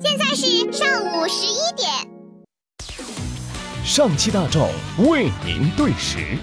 [0.00, 1.90] 现在是上午十一点。
[3.84, 6.38] 上汽大众为您对时。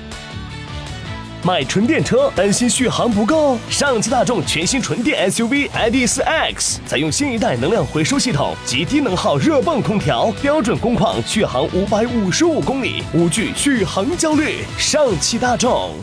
[1.41, 3.57] 买纯电车担心续航不够？
[3.69, 14.65] 上汽大众全新纯电 SUV ID.4 X 采用新一代能量回收系统及低能耗热泵空调，标准工况，续航五百五十五公里，无惧续航焦虑。
[14.77, 15.93] 上汽大众。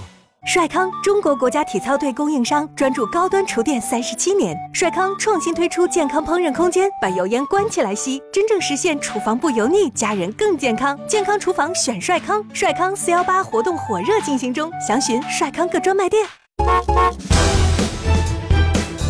[0.47, 4.57] 帅康，中国国家体操队供应商，专注高端厨电三十七年。
[4.73, 10.97] 帅康创新推出健康烹饪空间，把油烟关起来吸，真正实现厨房不油腻，家人更健康。
[11.09, 16.25] 健康厨房选帅康，帅康四幺八活动火热进行中，详询帅康各专卖店。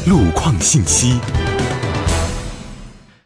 [0.08, 1.20] 路况信息，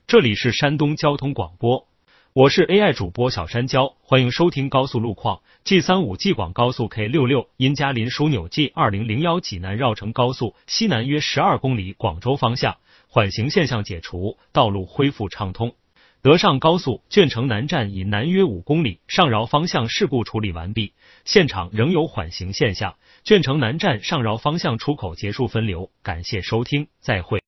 [0.09, 1.87] 这里是山东交通广播。
[2.33, 5.41] 我是 AI 主播小山椒，欢迎收听高速路况。
[5.63, 12.79] G 三五济广高速 K 六六因嘉林枢纽 G 二零零幺济南绕城高速西南约十二公里广州方向
[13.09, 15.75] 缓行现象解除，道路恢复畅通。
[16.23, 22.97] 德上高速卷城南站以南约五公里上饶方向事故处理完毕，现场仍有缓行现象。
[23.23, 25.91] 卷城南站上饶方向出口结束分流。
[26.03, 27.41] 感谢收听，再会。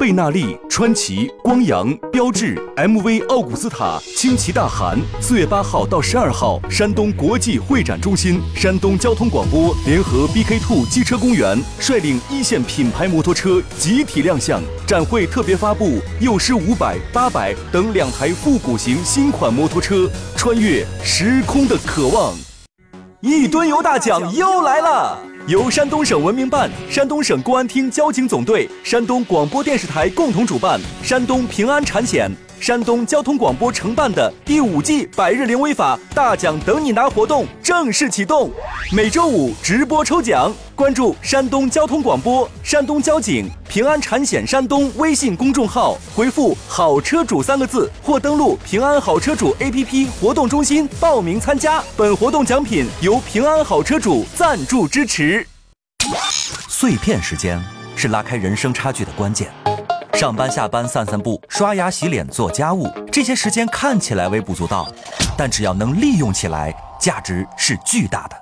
[0.00, 14.62] 贝纳利、川崎、光阳、标致、MV、奥古斯塔、轻骑大韩，四月八号到十二号，山东国际会展中心，山东交通广播联合 BK Two 机车公园，率领一线品牌摩托车集体亮相。
[14.86, 22.32] 展会特别发布幼狮五百、八百等两台复古型新款摩托车，穿越时空的渴望。
[23.22, 25.18] 一吨油大奖又来了！
[25.46, 32.30] 由山东省文明办、山东省公安厅交警总队、山东广播电视台共同主办，山东平安产险、
[32.60, 38.50] 山东交通广播承办的第五季百日零违法大奖等你拿活动正式启动，
[38.92, 40.52] 每周五直播抽奖。
[40.74, 51.82] 关注山东交通广播、山东交警、平安产险山东微信公众号，回复“好车主”三个字，或登录平安好车主 APP 活动中心报名参加。
[51.96, 55.46] 本活动奖品由平安好车主赞助支持。
[56.68, 57.58] 碎片时间
[57.96, 59.50] 是拉开人生差距的关键。
[60.14, 64.86] 上班下班散散步、刷牙洗脸、做家务，这些时间看起来微不足道，
[65.36, 68.36] 但只要能利用起来，价值是巨大的。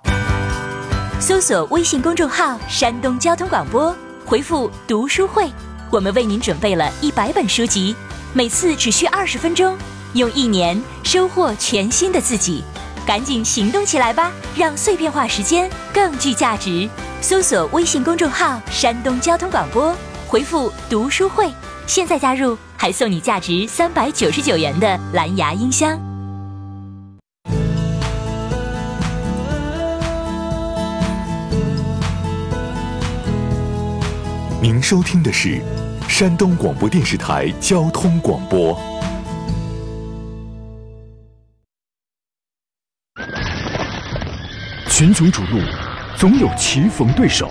[1.21, 3.95] 搜索微信公众号“山东交通广播”，
[4.27, 5.49] 回复“读书会”，
[5.91, 7.95] 我们为您准备了一百本书籍，
[8.33, 9.77] 每次只需二十分钟，
[10.15, 12.65] 用一年收获全新的自己。
[13.07, 16.89] 赶紧行动起来吧，让碎片化时间更具价值。
[17.21, 19.95] 搜索微信公众号“山东交通广播”，
[20.29, 21.51] 回复“读书会”，
[21.89, 25.99] 现在加入还送你价值三百九十九元的蓝牙音箱。
[34.61, 35.63] 您收听的是
[36.07, 38.79] 山东广播电视台交通广播。
[44.91, 45.59] 群雄逐鹿，
[46.19, 47.51] 总有棋逢对手，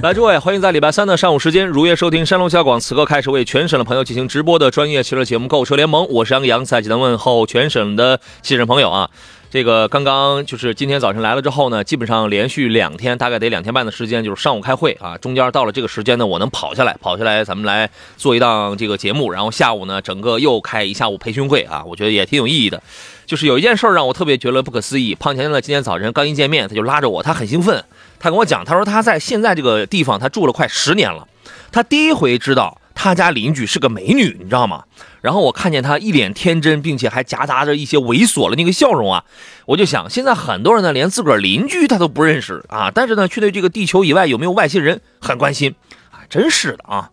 [0.00, 9.10] 来，诸位，欢迎在礼拜三的上午时间如约收听山东交广此刻开始为全省的朋友进行直播的专业汽车节目《购车联盟》，我是杨洋，在济南问候全省的汽车朋友啊。
[9.50, 22.80] 这个刚刚就是今天早晨来了之后呢，基本上连续两天，大概得两天半的时间，就是上午开会啊，中间到了这个时间呢，我能跑下来，跑下来咱们来做一档这个节目，然后下午呢，整个又开一下午培训会啊，我觉得也挺有意义的。
[23.28, 27.84] 就是有一件事让我特别觉得不可思议，胖强呢今天早晨刚一见面，他就拉着我，他很兴奋。
[28.18, 31.28] 他跟我讲，他说他在现在这个地方他住了快十年了，
[31.70, 34.84] 他第一回知道他家邻居是个美女，你知道吗？
[35.20, 39.22] 然后我看见他一脸天真，并且还夹杂着一些猥琐的那个笑容啊，
[39.66, 45.74] 我就想，现在很多人呢连自个儿邻居他都不认识啊，但是呢却对这个地球以外有没有外星人很关心
[46.10, 47.10] 啊，真是的啊，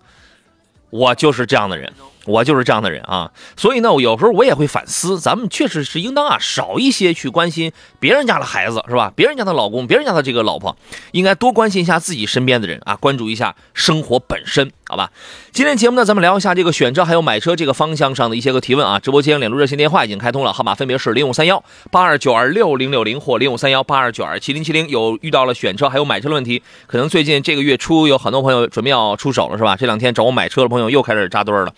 [0.92, 1.92] 我就是这样的人。
[2.26, 9.12] 我就是这样的人啊，所以呢，我有时候我也会反思，咱们确实是应当啊少一些去关心别人家的孩子，是吧？
[9.16, 10.76] 别人家的老公，别人家的这个老婆，
[11.12, 15.12] 应该多关心一下自己身边的人啊，关注一下生活本身好吧，
[15.52, 19.00] 今天节目呢，咱们聊一下这个选车还有买车这个方向上的一些个提问啊。
[19.00, 24.88] 直播间两路热线电话已经开通了，号码分别是零五三幺八二九二六零六零或零五三幺八二九二七零七零。
[24.90, 29.76] 有遇到了选车还有买车的问题，可能最近这个月初有很多朋友准备要出手了，是吧？
[29.76, 31.74] 这两天找我买车的朋友又开始扎堆了。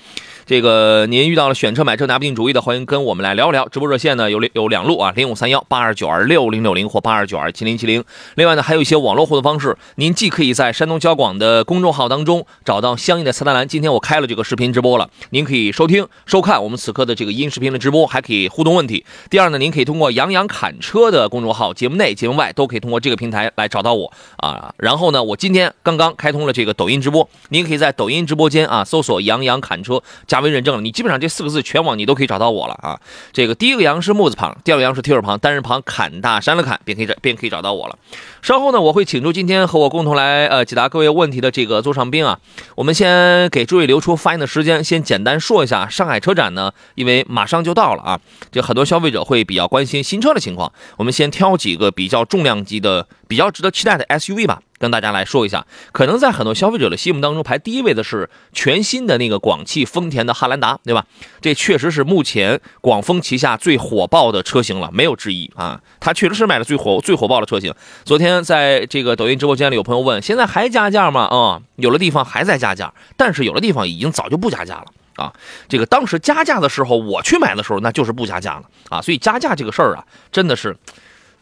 [0.48, 3.68] 这个您遇到了选车买车拿不定主意的，欢迎跟我们来聊聊。
[3.68, 8.02] 直播热线呢有有两路啊，零五三幺八二九二六零六零或八二九二七零七零。
[8.36, 13.68] 另外呢，还有一些网络互动方式，您既可以在山东交广的公众号当中找到相应的菜单栏。
[13.68, 19.04] 今天我开了这个视频直播了，您可以收听收看我们此刻的这个音视频的直播，还可以互动问题。
[19.30, 24.74] 第二呢，您可以通过杨洋侃车的公众号，节目内节目外都可以通过这个平台来找到我啊。
[24.78, 30.37] 然后呢，我今天刚刚开通了这个抖音直播，您可以在抖音直播间啊搜索杨洋侃车加。
[30.38, 33.00] 加微认证了，你基本上这四个字全网你都可以找到我了啊！
[33.34, 37.98] 这个第一个杨是木字旁，第二个杨是提手旁，单人旁，砍大山的砍，便可以便可以找到我了。
[38.44, 42.40] 稍后呢，我会请出今天和我共同来呃解答各位问题的这个座上宾啊。
[42.76, 48.20] 我们先给诸位留出发言的时间，先简单说一下上海车展呢，因为马上就到了啊，
[48.52, 50.72] 就很多消费者会比较关心新车的情况。
[50.98, 54.62] 我们先挑几个比较重量级的、比较值得期待的 SUV 吧。
[54.80, 61.06] 跟大家来说一下，可能在很多消费者的心目当中排第一位的是全新的那个广汽丰田的汉兰达，对吧？
[61.42, 65.82] 这确实是目前广丰旗下最火爆的车型了，没有之一啊！
[66.00, 67.74] 它确实是卖的最火最火爆的车型。
[68.06, 71.22] 昨天在这个抖音直播间里，有朋友问，现在还加价吗？
[71.24, 74.86] 啊，有的地方还在加价，但是有的地方已经早就不加价了
[75.16, 75.34] 啊！
[75.68, 79.02] 这个当时加价的时候，我去买的时候，那就是不加价了啊！
[79.02, 80.78] 所以加价这个事儿啊，真的是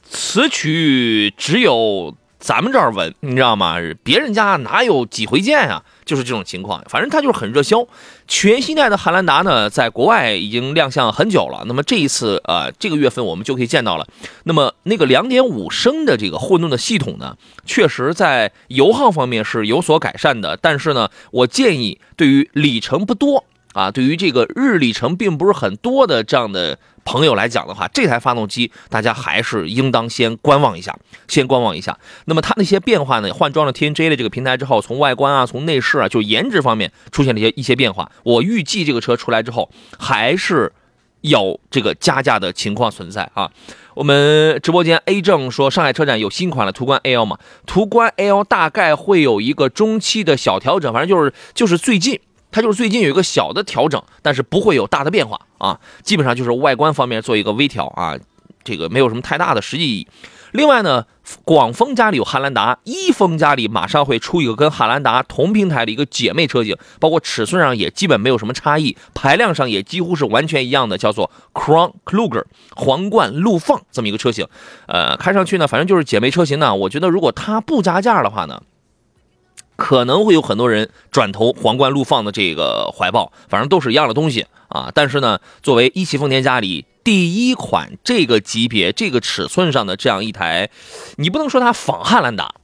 [0.04, 2.16] 此曲只有。
[2.46, 3.78] 咱们这儿稳，你知道吗？
[4.04, 5.82] 别人家哪有几回见啊？
[6.06, 7.84] 就是这种情况，反正它就是很热销。
[8.28, 11.64] 全新代的汉兰达呢，在国外已经亮相很久了。
[11.66, 14.08] 那么这一次，呃，这个月份我们就可以见到了。
[14.44, 20.56] 那么那个2.5升的这个混动的系统呢，确实在油耗方面是有所改善的。
[20.56, 23.44] 但是呢，我建议对于里程不多
[23.76, 26.80] 啊，对于这个日里程并不是很多的这样的。
[27.08, 31.96] 朋友来讲的话，这台发动机大家还是应当先观望一下，先观望一下。
[32.26, 33.32] 那么它那些变化呢？
[33.32, 38.12] 换装了 TNGA 的这个平台之后，从外观啊，从内饰啊，就颜值方面出现了一些一些变化。
[38.24, 39.70] 我预计这个车出来之后，
[40.00, 40.74] 还是
[41.22, 43.52] 有这个加价的情况存在啊。
[43.94, 47.38] 我们直播间 A 正说，上海车展有新款的途观 L 嘛？
[47.68, 52.20] 途观 L 大概会有一个中期的小调整，反正就是就是最近。
[52.56, 58.18] 它就是最近有一个小的调整，但是不会有大的变化啊，基本上就是外观方面做一个微调啊，
[58.64, 60.08] 这个没有什么太大的实际意义。
[60.54, 61.04] 另外呢，
[61.44, 74.48] 广丰家里有汉兰达，一丰家里马上会出一个跟汉兰达同平台的一个姐妹车型，包括尺寸上也基本没有什么差异，排量上也几乎是完全一样的，叫做 Crown Kluger 皇冠陆放这么一个车型。
[74.88, 78.62] 呃，看上去呢，反正就是姐妹车型呢，我觉得如果它不加价的话呢。
[79.76, 84.92] 可能会有很多人转投皇冠陆放的这个怀抱，反正都是一样的东西啊。
[84.94, 90.70] 但是呢，作为一汽丰田家里第一款这个级别、这个尺寸上的这样一台，
[91.18, 92.56] 你不能说它仿汉兰达。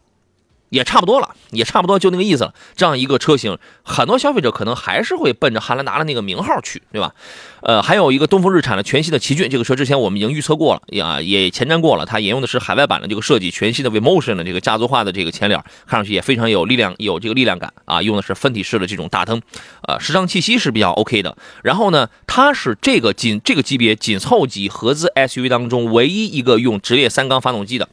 [0.72, 2.54] 也差不多了，也差不多就那个意思了。
[2.76, 7.14] 这样一个车型，很多消费者可能还是会奔着汉兰达的那个名号去，对吧？
[7.62, 12.06] 呃，还有一个东风日产的全新的奇骏，这个车之前我们已经预测过了，呀，也前瞻过了。
[12.06, 18.02] 它沿用的是海外版的这个设计，全新的 Vemotion 的这个家族化的这个前脸，看上去也非常有力量，有这个力量感啊。
[18.02, 19.42] 用的是分体式的这种大灯，
[19.88, 21.38] 呃，时尚气息是比较 OK 的。
[21.64, 27.90] 然后呢，它是这个紧这个级别紧凑级合资 SUV 当中唯一一个用直列三缸发动机的。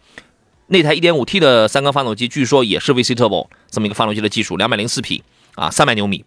[0.68, 5.22] 那台 1.5T 的三缸发动机，据说也是 VC Turbo 这么一个发动机的技术，204匹
[5.54, 6.25] 啊，300牛米。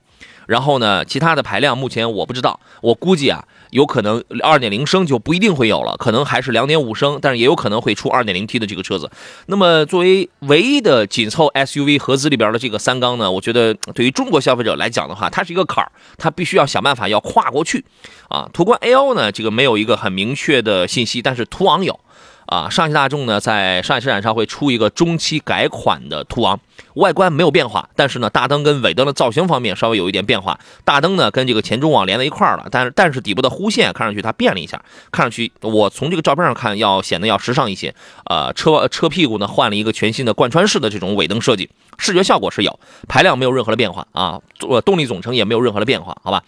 [0.47, 9.09] 然后呢，其他的排量目前我不知道，我估计啊，有可能2.0升就不一定会有了，可能还是2.5升，但是也有可能会出 2.0T 的这个车子。
[9.45, 17.85] 那么作为唯一的紧凑 SUV 合资里边的这个三缸呢，我觉得对于中国消费者来讲的话，它是一个坎儿，它必须要想办法要跨过去
[18.27, 18.49] 啊。
[18.51, 21.97] 途观 L 呢，这个没有一个很明确的信息，但是途昂有。
[22.51, 26.59] 啊，上汽大众呢，在上海车展上会出一个中期改款的途昂，
[26.95, 30.59] 外观没有变化，但是呢，大灯跟尾灯的造型方面稍微有一点变化。
[30.83, 37.93] 大灯呢，跟这个前中网连在一块儿了，但是但是底部的弧线看上去它变了一下，看上去我从这个照片上看要显得要时尚一些。
[38.25, 44.39] 呃，车车屁股呢换了一个全新的贯穿式的这种尾灯设计，视觉效果是有，排量没有任何的变化啊，
[44.85, 46.43] 动力总成也没有任何的变化，好吧？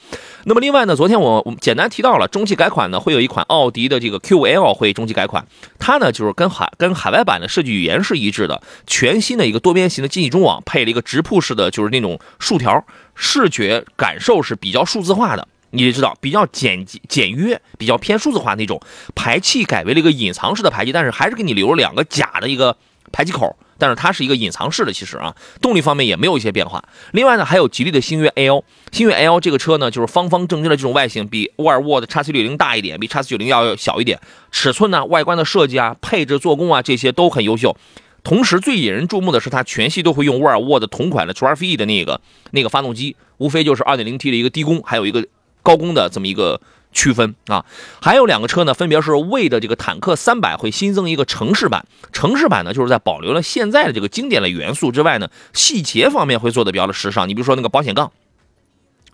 [0.45, 5.45] 那么另外呢，昨天我我简单提到了中期改款呢，会有一款奥迪的这个 QL 会中期改款，
[5.79, 18.81] 它呢就是跟海跟海外版的设计语言是一致的，全新的一个多边形的进气中网，配了一个直瀑式的，就是那种竖条，视觉感受是比较数字化的，你也知道比较简简约，比较偏数字化那种。
[19.13, 22.75] 排气改为了一个隐藏式的排气，但是还是给你留了两个假的一个
[23.11, 26.81] 排气口但是它是一个隐藏式的，其实啊，动力方面也没有一些变化。
[27.11, 34.17] 另外呢，还有吉利的星越 L，星越 L 这个车呢，就是方方正正的这种外形，比沃尔沃的 x C 六零大一点，比 x C 九零要小一点，
[34.51, 37.75] 尺寸呢、外观的设计啊、配置、做工啊这些都很优秀。
[38.23, 45.27] 同时最引人注目的是，它全系都会用沃尔沃的同款的 12V 的那个那个发动机，无非就是 2.0T 的一个低功，还有一个
[45.61, 46.59] 高功的这么一个。
[46.95, 47.65] 区分啊，
[48.03, 57.27] 还有两个车呢，分别是为的这个坦克三百会新增一个城市版，城市版呢就是在保留了现在的这个经典的元素之外呢，细节方面会做的比较的时尚。
[57.27, 58.11] 你比如说那个保险杠。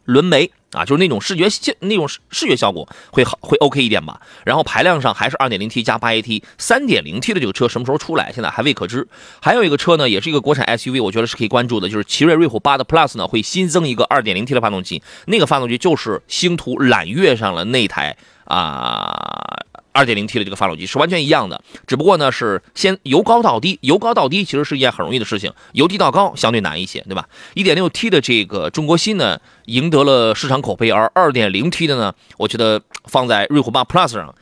[0.09, 4.19] 轮眉啊，就是那种视觉效那种视觉效果会好会 OK 一点吧。
[4.43, 9.07] 然后排量上还是 2.0T 加 8AT，3.0T 的这个车什么时候出来，现在还未可知。
[9.41, 19.59] 还有一个车呢，也是一个国产 SUV，我觉得是可以关注的，就是奇瑞瑞虎8的 Plus 呢会新增一个 2.0T 的发动机，那个发动机就是星途揽月上了那台啊。
[19.91, 27.27] 二点零 T 的这个发动机是完全一样的，只不过呢是先由高到低，由高到低其实是一件很容易的事情，由低到高相对难一些，对吧？
[27.55, 34.35] 一点六 T 的这个中国新呢赢得了市场口碑，而二点零 T 的呢，我觉得放在瑞虎8 Plus 上，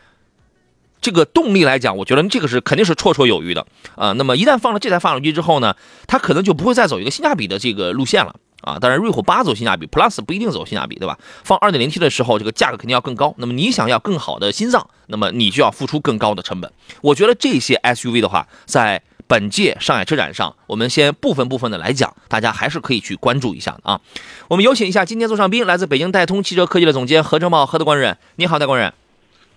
[1.01, 4.11] 这个动力来讲，我觉得这个是肯定是绰绰有余的啊。
[4.13, 5.75] 那么一旦放了这台发动机之后呢，
[6.07, 8.35] 它可能就不会再走一个性价比的这个路线了。
[8.61, 11.17] 啊，当然，瑞虎八走性价比，Plus 不一定走性价比，对吧？
[11.43, 13.33] 放 2.0T 的时候，这个价格肯定要更高。
[13.37, 16.71] 那么你想要更好的心脏，那么你就要付出更高的成本。
[17.01, 24.01] 我觉得这些 SUV 的话，在本届上海车展上，我们先部分部分的来讲，大家还是可以去关注一下的啊。
[24.47, 28.17] 我们有请一下今天座上宾，来自北京戴通汽车科技的总监何正茂，何德官人。
[28.37, 28.93] 你好，戴官人。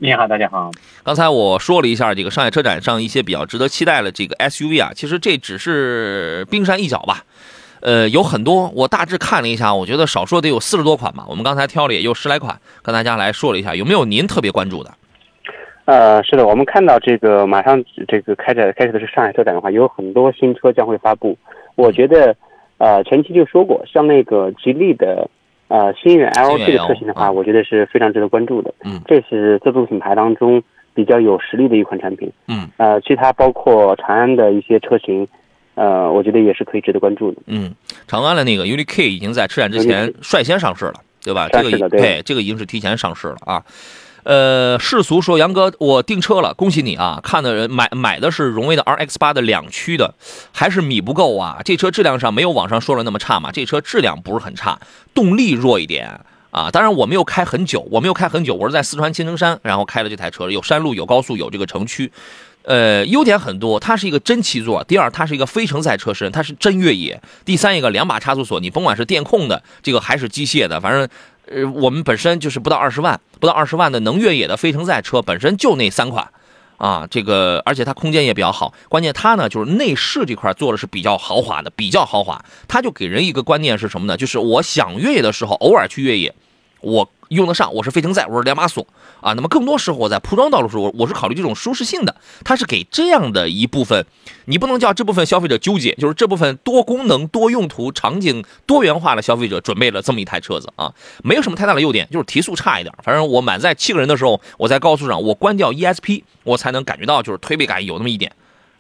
[0.03, 0.71] 你好，大家好。
[1.05, 7.25] 刚才我说了一下这个上海车展上一些比较值得期待的这个 SUV 啊，其实这只是冰山一角吧。
[7.83, 11.25] 呃，有很多，我大致看了一下，我觉得少说得有四十多款吧。
[11.29, 14.91] 我们刚才挑了也有十来款，跟大家来说了一下，有没有您特别关注的？
[15.87, 21.37] 呃，是的，我们看到这个马上这个开展开始的是上海车展的话，有很多新车将会发布。
[21.75, 22.37] 我觉得，
[22.79, 25.29] 呃，前期就说过，像那个吉利的
[25.69, 28.73] 呃星越 L 这个车型的话，我觉得是非常值得关注的。
[28.85, 30.63] 嗯，这是自主品牌当中
[30.95, 32.31] 比较有实力的一款产品。
[32.47, 35.27] 嗯，呃，其他包括长安的一些车型。
[35.75, 37.41] 呃，我觉得也是可以值得关注的。
[37.47, 37.75] 嗯，
[38.07, 41.49] 长安的那个 UNI K 已经在车展之前率先上市了，对吧？
[41.49, 43.63] 这个对，这个已经是提前上市了啊。
[44.23, 47.19] 呃，世俗说杨哥，我订车了，恭喜你啊！
[47.23, 50.15] 看的人买买的是荣威的 RX 八的两驱的，
[50.53, 51.63] 还是米不够啊？
[51.65, 53.51] 这车质量上没有网上说的那么差嘛？
[53.51, 54.79] 这车质量不是很差，
[55.15, 56.71] 动力弱一点啊。
[56.71, 62.13] 当然我没有开很久，我没有开很久，我是在四川青城山，然后开了这台车，有山路，有高速，有这个城区。
[62.71, 64.85] 呃，优点很多，它是一个真七座。
[64.85, 67.21] 第二，它是一个非承载车身，它是真越野。
[67.45, 71.09] 第三，一个两把差速锁，你甭管是电控的这个还是机械的，反正，
[71.47, 76.31] 呃，我们本身就是不到二十万，不到二十万的能越野的非承载车，本身就那三款，
[76.77, 84.17] 啊，这个而且它空间也比较好，关键它呢就是内饰这块做的是比较豪华的，比较豪华，它就给人一个观念是什么呢？
[84.17, 86.33] 就是我想越野的时候，偶尔去越野，
[86.83, 87.11] 我。
[87.31, 88.87] 用得上，我是非承载，我是两把锁
[89.21, 89.33] 啊。
[89.35, 92.17] 那么更多时候我在铺装道路时候，我我是考虑这种舒适性的。
[92.45, 94.05] 它是给这样的一部分，
[94.47, 100.93] 你不能叫这部分消费者纠结，就是这部分多功能、多用途、场景多元化的消费者准备了这么一台车子啊。
[101.23, 102.93] 没有什么太大的优点，就是提速差一点。
[103.05, 108.33] 反正我满载七个人的时候，我在高速上我关掉 ESP，我才能感觉到就是推背感有那么一点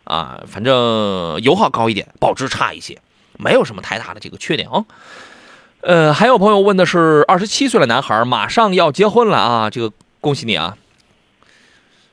[0.03, 0.43] 啊。
[0.49, 2.99] 反正油耗高一点，保值差一些，
[3.39, 4.85] 没有什么太大的这个缺点啊。
[5.83, 10.77] 呃，还有朋友问的是，二十七岁的男孩马上要结婚了啊，这个恭喜你啊，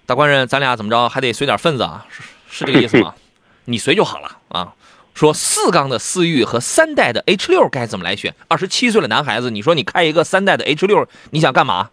[0.05, 3.13] 大官人，咱俩怎么着还得随点份子啊，是是这个意思吗？
[3.65, 4.73] 你随就好了啊。
[5.13, 8.33] 说四缸的思域和三代的 H 六该怎么来选？
[8.47, 11.89] 二十七岁的男孩子，你说你开一个三代的 H 六，你想干嘛？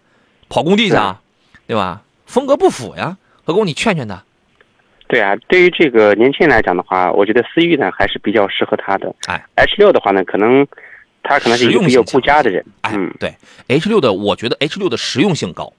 [0.48, 1.20] 跑工地去啊，
[1.66, 2.02] 对吧？
[2.26, 4.22] 风格不符呀，何工，你劝劝他。
[5.08, 9.12] 对啊，对于这个年轻人来讲的话，我觉得思域呢还是比较适合他的。
[9.26, 10.64] 哎，H 六的话呢，可能。
[11.24, 13.34] 他可能是一个比较顾家的人，哎，对
[13.66, 15.72] ，H 六的，我觉得 H 六的实用性高，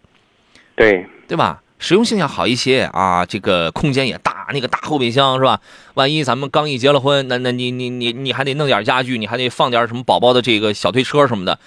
[0.76, 1.62] 对对吧？
[1.78, 5.60] 实用性要好一些啊，这个空间也大，那个大后备箱是吧？
[5.94, 11.60] 万一咱们刚一结了婚，那那你你你你还得弄点家具，你还得放点什么宝宝的这个小推车什么的，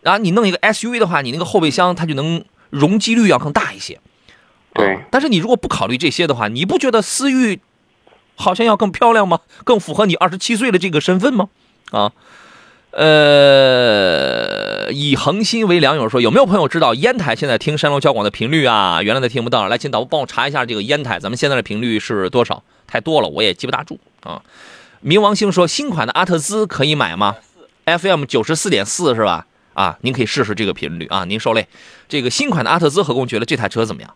[0.00, 4.00] 然后你弄一个 SUV 的话，你那个后备箱它就能容积率要更大一些，
[4.72, 5.00] 对。
[5.10, 7.60] 但是你如果不考虑这些的话，你不觉得思域
[8.36, 9.40] 好像要更漂亮吗？
[9.64, 11.48] 更符合你二十七岁的这个身份吗？
[11.90, 12.12] 啊？
[12.96, 19.02] 呃，以恒心为良友说，有没有朋友知道烟台现在听山东交广的频率啊？
[19.02, 22.62] 原来的听不到，来，请导播帮我查一下这个烟台，咱们现在的频率是多少？
[22.86, 24.40] 太多了，我也记不大住啊。
[25.04, 27.36] 冥王星说，新款的阿特兹可以买吗
[27.84, 29.46] ？FM 九十四点四是吧？
[29.74, 31.68] 啊，您可以试试这个频率啊，您受累。
[32.08, 34.10] 这个新款的阿特兹，何工觉得这台车怎么样？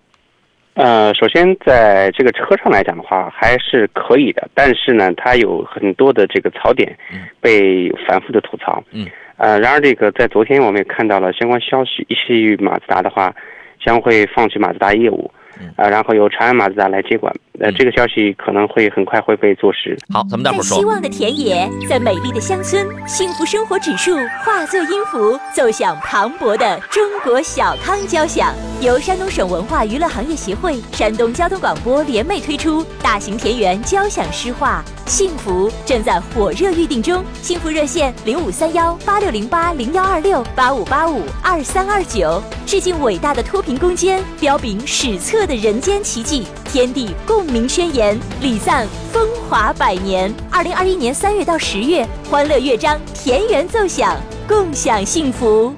[0.75, 6.97] 呃，首先在这个车上来讲的话，还是可以的，但是呢，它有很多的这个槽点
[7.41, 8.83] 被反复的吐槽。
[8.93, 9.07] 嗯。
[9.37, 13.35] 呃，然而这个在昨天我们也看到了相关消息，一汽马自达的话
[13.83, 15.31] 将会放弃马自达业务，
[15.77, 17.35] 啊，然后由长安马自达来接管。
[17.59, 19.97] 呃，这个消息可能会很快会被坐实。
[20.13, 20.77] 好，咱们待会儿说。
[20.77, 28.55] 在希望的田野，在美丽的乡村，幸福生活指数化作音符，奏响磅礴的中国小康交响。
[28.81, 37.23] 由山东省文化娱乐行业协会、山东交通广播联袂推出大型田园交响诗画《幸福》，正在火热预定中。
[37.43, 42.43] 幸福热线零五三幺八六零八零幺二六八五八五二三二九。
[42.65, 50.33] 致敬伟大的脱贫攻坚，彪炳史册的人间奇迹，天地共鸣宣言，礼赞风华百年。
[50.51, 54.17] 二零二一年三月到十月，欢乐乐章，田园奏响，
[54.49, 55.75] 共享幸福。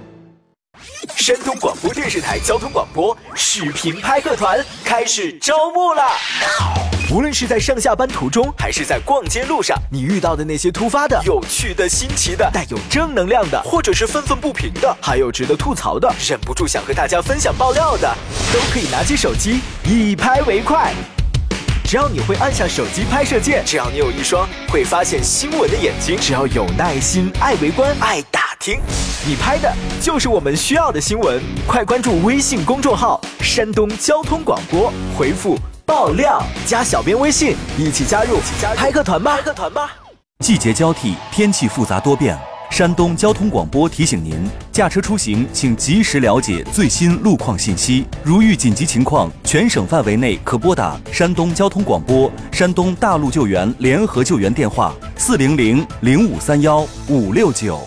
[1.16, 6.02] 山东广播电视台交通广播视频拍客团开始招募了。
[7.11, 18.16] 无论是在上下班途中，还是在逛街路上，你遇到的那些突发的、有趣的、新奇的、带有正能量的，或者是愤愤不平的，还有值得吐槽的，忍不住想和大家分享爆料的，
[18.52, 20.92] 都可以拿起手机一拍为快。
[21.85, 28.78] 只要你会按下手机拍摄键，只要你有一双会发现新闻的眼睛，只要有耐心、爱围观、爱打听，
[29.26, 31.42] 你拍的就是我们需要的新闻。
[31.66, 38.38] 快关注微信公众号“山东交通广播”，回复“爆料”加小编微信，一起加入
[38.76, 39.37] 拍客团吧！
[39.37, 39.90] 拍客团吧！
[40.45, 42.38] 季节交替，天气复杂多变。
[42.71, 48.07] 山东交通广播提醒您：驾车出行请及时了解最新路况信息。
[48.23, 57.81] 如遇紧急情况，全省范围内可拨打山东交通广播山东大陆救援联合救援电话：四零零零五三幺五六九。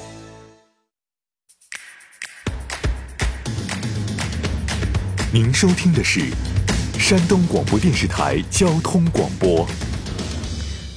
[5.36, 6.22] 您收听的是
[6.98, 9.68] 山东广播电视台交通广播。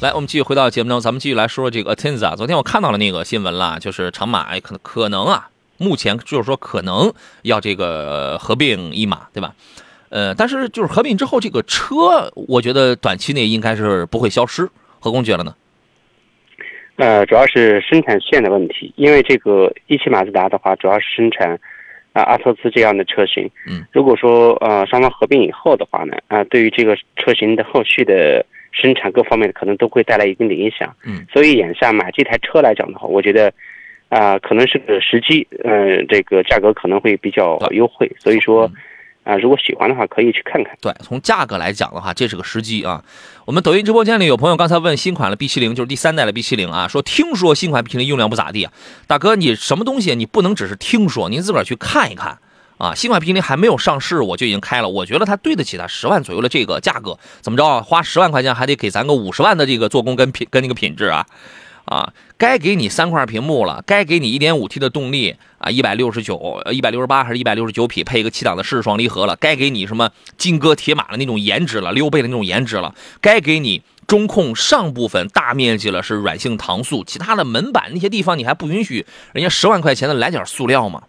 [0.00, 2.36] 来，我们继续回到节目中，咱们继续来说说这个 Atenza。
[2.36, 9.56] 昨天我看到了那个新闻了，就是长马可能可能啊，目前就是说可能要这个合并一马，对吧？
[10.10, 14.70] 呃，但是就是合并之后，这个车我觉得短期内应该是不会消失。
[15.00, 15.52] 何工觉得呢？
[16.94, 21.58] 呃，主要是生产线的问题，因为这个一汽马自达的话，主要是生产
[22.18, 23.48] 啊阿特兹这样的车型。
[23.66, 28.44] 嗯，如果说呃双方合并以后的话呢，啊，对于这个车型的后续的。
[28.70, 33.50] 生产各方面可能都会带来一定的影响，嗯，所以眼下买这台车来讲的话，我觉得，
[34.10, 38.70] 啊，可能是个时机，嗯，这个价格可能会比较优惠，所以说，
[39.24, 40.76] 啊，如果喜欢的话，可以去看看。
[40.80, 43.04] 对，从价格来讲的话，这是个时机啊。
[43.44, 48.72] 我们抖音直播间里有朋友刚才问新款的 B 七零，就是第三代的 B 七零啊，说听说新款 B 七零用量不咋地啊，
[49.06, 52.38] 大哥，你什么东西你不能只是听说，您自个儿去看一看。
[52.78, 54.88] 啊，新款 B 七零还没有上市，我就已经开了。
[54.88, 57.18] 我觉得它对得起它十万左右的这个价格。
[57.40, 57.80] 怎么着啊？
[57.82, 61.26] 花十万块钱还得给咱个五十万的这个做工跟品跟那个品质啊！
[61.88, 69.34] 啊，该给你三块屏幕了，该给你一点五 T 的动力啊，一百六十九、一百六十八还是一百六十九匹，配一个七档的湿式双离合了。
[69.36, 72.94] 该给你什么金戈铁马的那种颜值了，溜背的那种颜值了。
[73.20, 81.04] 该给你中控上部分大面积了是软性搪塑，其他的门板那些地方你还不允许人家十万块钱的来点塑料吗？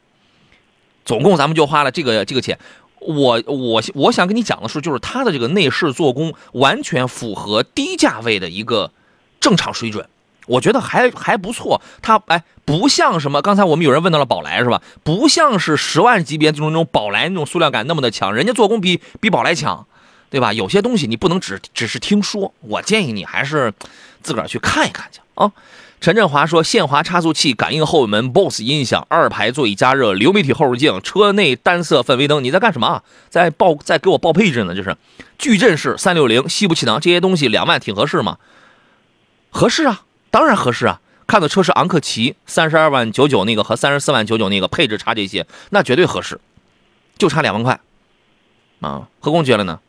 [1.06, 2.60] 总共咱们就花了这个这个钱，
[3.00, 8.92] 我我我想跟你讲的是，就是它的这个内饰做工完全符合低价位的一个
[9.40, 10.08] 正常水准，
[10.50, 11.82] 我觉得还还不错。
[12.02, 14.82] 它哎，不像什么刚才我们有人问到了宝来是吧？
[15.04, 19.86] 不像是十万级别这种那种宝来那种塑料感那么的强，人家做工比比宝来强，
[20.30, 20.52] 对吧？
[20.52, 23.74] 有些东西你不能只只是听说，我建议你还是
[24.22, 25.52] 自个儿去看一看去啊。
[26.02, 33.04] 陈振华说：“限滑差速器、感应后尾门、BOSS 音响、二排座椅加热、流媒体后视镜、车内单色氛围灯，你在干什么啊？
[33.30, 34.74] 在报，在给我报配置呢？
[34.74, 34.96] 就是
[35.38, 38.38] 矩阵式三六零西部气囊，这些东西两万挺合适吗？
[39.50, 41.00] 合适啊，当然合适啊！
[41.28, 46.40] 看的车是昂克旗，三十二万九九那个和三十四万九九那个配置差这些，那绝对合适，
[47.18, 47.80] 就差两万块
[48.82, 49.08] 啊！
[49.20, 49.80] 何工觉得呢？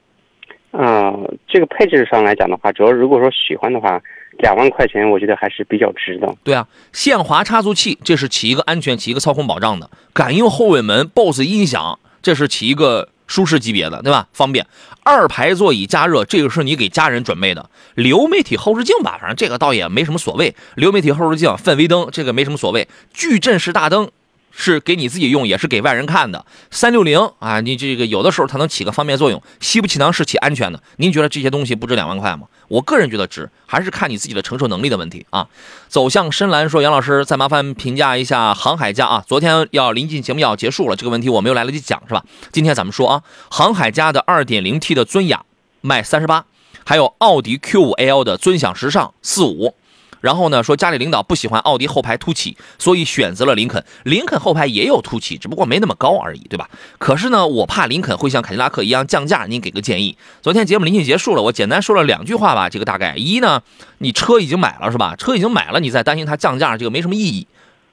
[0.73, 1.13] 啊，
[1.49, 4.01] 这个配置上来讲的话，主要如果说喜欢的话。”
[4.39, 6.35] 两万块钱，我觉得还是比较值的。
[6.43, 14.27] 对啊，限滑差速器，这是起一个安全、起一个操控保障的；感应后尾门、BOSS 音响，这是起一个舒适级别的，对吧？
[14.33, 14.67] 方便。
[15.05, 17.71] 二排座椅加热，这个是你给家人准备的。
[17.95, 20.55] 流媒体后视镜吧，反正这个倒也没什么所谓。
[20.75, 22.89] 流媒体后视镜、氛围灯，这个没什么所谓。
[23.15, 24.11] 矩阵式大灯，
[24.51, 26.45] 是给你自己用，也是给外人看的。
[26.71, 30.83] 三六零啊，你这个有的时候它能起个方便作用，吸不气囊是起安全的。
[30.97, 32.47] 您觉得这些东西不值两万块吗？
[32.69, 35.49] 我个人觉得值，还是看你自己的承受能力的问题啊。
[35.89, 39.25] 走向深蓝说，杨老师再麻烦评价一下航海家啊。
[39.27, 42.25] 昨天要临近节目要结束了，这个问题我没有来得及讲是吧？
[42.53, 45.45] 今天咱们说啊，航海家的二点零 T 的尊雅
[45.81, 46.45] 卖三十八，
[46.85, 49.75] 还有奥迪 Q 五 L 的尊享时尚四五。
[50.21, 53.85] 然后呢，说家里领导不喜欢奥迪后排凸起，所以选择了林肯。
[54.05, 56.69] 林肯后排也有凸起，只不过没那么高而已，对吧？
[56.99, 60.17] 可是呢，我怕林肯会像凯迪拉克一样降价，您给个建议。
[60.43, 62.69] 昨天节目临近结束了，我简单说了两句话吧。
[62.69, 63.63] 这个大概一呢，
[63.99, 65.17] 你车已经买了是吧？
[65.17, 67.47] 车已经买了，你再担心它降价，这个没什么意义，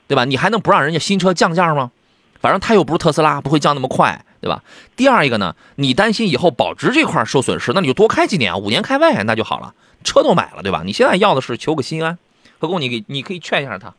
[0.08, 0.26] 对吧？
[0.26, 1.92] 你还能不让人家新车降价吗？
[2.40, 4.62] 反正它又不是特斯拉，不会降那么快，对吧？
[4.96, 9.74] 第二一个呢，你担心以后保值这块受损失，那你就多开几年，五年开外那就好了。
[10.04, 10.84] 车都买了，对吧？
[10.86, 12.18] 你现在要的是求个心安。
[12.60, 13.94] 何工，你给你可以劝一下他。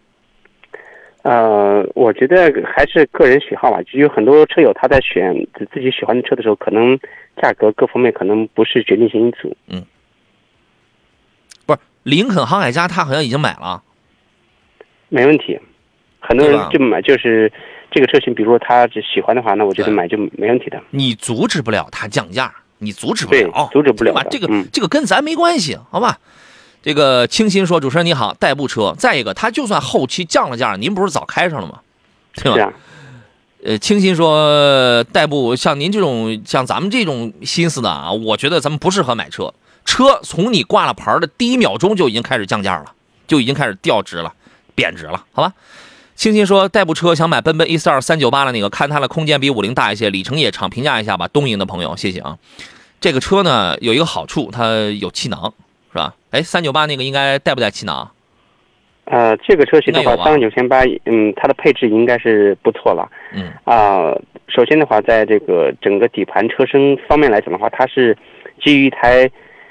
[1.22, 3.82] 呃，我觉得还是个人喜好吧。
[3.82, 5.34] 就有很多车友他在选
[5.72, 6.98] 自己喜欢的车的时候，可能
[7.40, 9.56] 价格各方面可能不是决定性因素。
[9.66, 9.84] 嗯，
[11.66, 13.82] 不是林肯航海家，他好像已经买了。
[15.08, 15.58] 没问题，
[16.20, 17.52] 很多人就买就是
[17.90, 20.82] 这个车型，比如说他只喜欢的话，那我觉得买就没问题的。
[20.90, 24.14] 你阻止不了他降价，你阻止不了，阻止不了。
[24.30, 26.18] 这个这个跟咱没关系，好吧？
[26.80, 28.94] 这个清新说：“主持人你好，代步车。
[28.96, 31.80] 再一个，他就算后期降了价，您不是早开上了吗？
[32.34, 32.72] 对吧？
[33.64, 39.52] 呃，清新说，代步像您这种像咱们这种心思的啊，我觉得咱们不适合买车。
[39.84, 42.92] 车从你挂了牌的第一秒钟就已经开始降价了，
[43.26, 44.32] 就已经开始掉值了，
[44.76, 45.52] 贬值了，好吧？
[46.18, 51.28] 清新说，代步车想买奔奔 E 四二三九八的那个，看它的空间比五菱大一些，里程也长，评价一下吧。
[51.28, 52.37] 东营的朋友，谢谢啊。
[53.00, 54.66] 这个车呢有一个好处，它
[55.00, 55.54] 有气囊。”
[55.90, 56.12] 是吧？
[56.33, 58.11] 哎，三九八那个应该带不带气囊？
[59.04, 63.09] 呃，这个车型的话，三万九千八，嗯，它的配置应该是不错了。
[63.33, 64.12] 嗯啊，
[64.48, 68.14] 首先的话，在这个整个底盘车身方面来讲的话，它是
[68.61, 69.31] 基于一台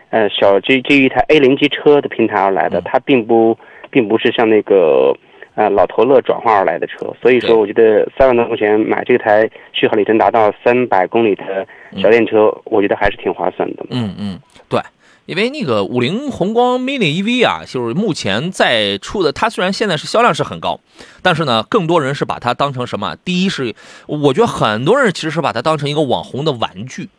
[0.10, 3.56] 呃小基基于一台 A 零级车的平台而来的，它并不
[3.92, 5.16] 并不是像那个
[5.58, 11.68] 呃老头乐转化而来的车，所以说我觉得三万多块钱买这台续航里程达到三百公里的
[12.00, 13.84] 小电车，我觉得还是挺划算的。
[13.90, 14.40] 嗯嗯，
[14.70, 14.80] 对。
[15.26, 20.80] 因为那个五菱宏光 mini EV 啊，就是目前在出的，它虽然现在是销量是很高，
[21.22, 23.14] 但是呢，更多人是把它当成什么？
[23.26, 27.10] 第一是，我觉得很多人其实是把它当成一个网红的玩具。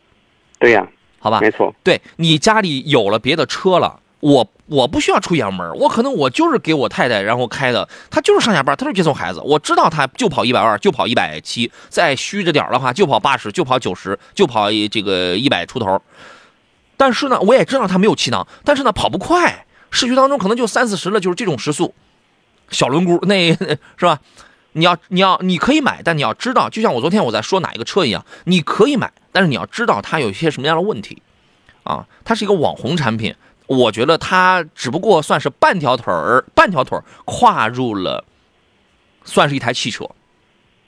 [0.57, 0.87] 对呀，
[1.19, 1.71] 好吧，没错。
[1.83, 16.01] 对你家里有了别的车了，我我不需要出远门，我可能我就是给我太太然后开的，她就是上下班，她就接送孩子，我知道她就跑一百二，就跑一百七，再虚着点的话就跑八十，就跑九十，就跑这个一百出头。
[16.97, 21.93] 但是呢，我也知道她没有气囊，但是呢，跑不快，市区当中可能就三四十了，就是这种时速，
[22.69, 24.19] 小轮毂那是吧？
[24.73, 31.23] 你要你要你可以买，但你要知道，就像我昨天我在说哪一个车一样，你可以买，但是你要知道它有一些什么样的问题，
[31.83, 33.33] 啊，它是一个网红产品，
[33.69, 38.25] 我觉得它只不过算是半条腿儿，半条腿儿跨入了，
[39.23, 40.05] 算是一台汽车，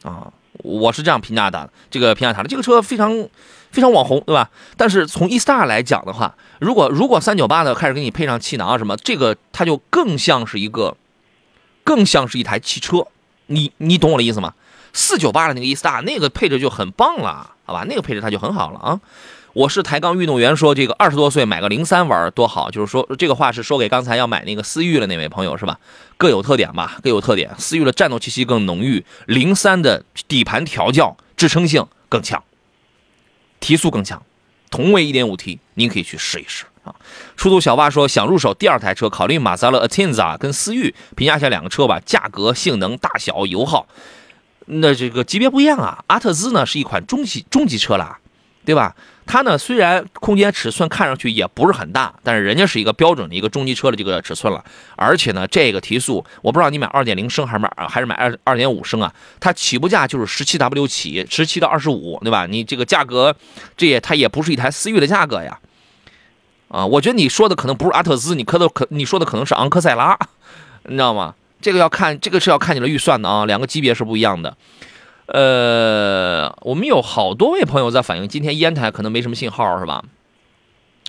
[0.03, 3.29] 啊，我是这样评价的，这个评价它的这个车非常。
[3.71, 4.49] 非常网红，对吧？
[4.75, 10.97] 但是从 e star 来讲的话，如果如果三九八的开始给你配上气囊啊什么，这个它就更像是一个，
[11.85, 13.07] 更像是一台汽车。
[13.45, 14.55] 你你懂我的意思吗？
[14.91, 17.85] 四九八的那个 e star 那个配置就很棒了，好吧？
[17.87, 18.99] 那个配置它就很好了啊。
[19.53, 25.77] 我是抬杠运动员，说这个二十多岁买个零三玩多好，就是说这个话是说给刚才要买那个思域的那位朋友是吧？
[26.17, 27.53] 各有特点吧，各有特点。
[27.57, 32.41] 思域的战斗气息更浓郁，零三的底盘调教支撑性更强。
[33.59, 34.23] 提速更强，
[34.69, 36.95] 同为 1.5T，您可以去试一试啊。
[37.35, 43.85] 出租小八说想入手第二台车，考虑马自达 Atenza 跟思域，评价一下两个车吧，价格、性能、大小、油耗，
[44.67, 46.03] 那这个级别不一样啊。
[46.07, 48.17] 阿特兹呢是一款中级中级车啦，
[48.63, 48.95] 对吧？
[49.31, 54.61] 它呢，虽然空间尺寸看上去也不是很大，但是人家是一个标准的一个中级车的这个尺寸了。
[54.97, 59.13] 而且呢，这个提速，我不知道你买二点零升还是买还是买二二点五升啊？
[59.39, 62.45] 它起步价就是十七 W 起，十七到二十五，对吧？
[62.45, 63.33] 你这个价格，
[63.77, 65.57] 这也它也不是一台思域的价格呀。
[66.67, 70.19] 啊，我觉得你说的可能不是阿特兹，你可能可你说的可能是昂克赛拉，
[70.83, 71.35] 你知道吗？
[71.61, 74.57] 这个要看，这个是要看你的预算的啊，两个级别是不一样的。
[75.31, 80.03] 呃，我们有好多位朋友在反映，今天烟台可能没什么信号，是吧？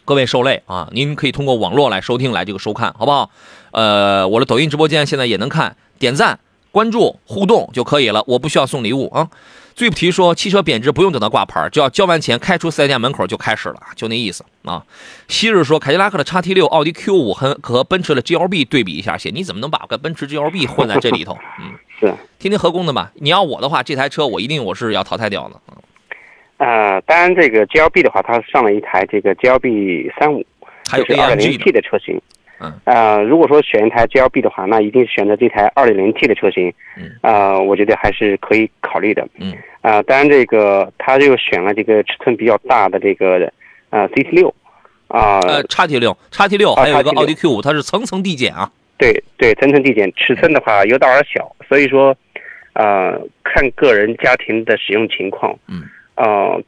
[0.04, 0.88] 各位受累啊！
[0.92, 3.30] 您可以通过网络来收听，来这个收看，好不好？
[3.72, 6.38] 呃，我的抖音直播间现在也能看，点赞、
[6.70, 9.28] 关注、互动就可以了，我不需要送礼物啊。
[9.82, 14.80] 最不提说汽车贬值不用等到挂牌，只要交完钱开出四 S 店门口就开始了，就那意思啊。
[15.26, 21.36] 昔日说凯迪拉克的 XT 六、奥迪 Q 五和和奔驰的 GLB 对比一下，写你怎么能把个奔驰 GLB 混在这里头？
[21.58, 23.10] 嗯，是听听何工的吧。
[23.16, 25.60] 你要我的话，这台车我一定我是要淘汰掉的。
[26.58, 30.46] 呃，当然这个 GLB 的话，它上了一台这个 GLB 三五，
[30.88, 32.22] 还有 AMG 点零 T，的车型。
[32.62, 36.72] 嗯，呃，如果说选一台 GLB 的话，那一定是选择这台 2.0T 的车型。
[36.96, 39.26] 嗯，呃，我觉得还是可以考虑的。
[39.38, 43.50] 嗯，啊、当然这个他又选了这个尺寸比较大的这个
[43.90, 44.54] 呃 CT 六，
[45.08, 48.70] 啊、呃，叉 T 六，叉 T 六，还有一个奥迪 Q 五，它是层层递减啊。
[48.96, 52.16] 对对，层层递减，尺寸的话由大而小，所以说，
[52.74, 55.52] 呃，看个人家庭的使用情况。
[55.66, 55.82] 嗯。
[56.14, 56.62] 呃，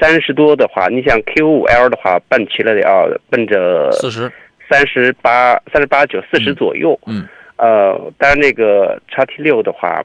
[0.00, 4.32] 三十多的话，你像 Q 五 L 的话，奔齐了得要奔着四十，
[4.68, 6.98] 三十八、三十八九、四十左右。
[7.06, 7.26] 嗯。
[7.56, 10.00] 呃，当然那个叉 T 六的话，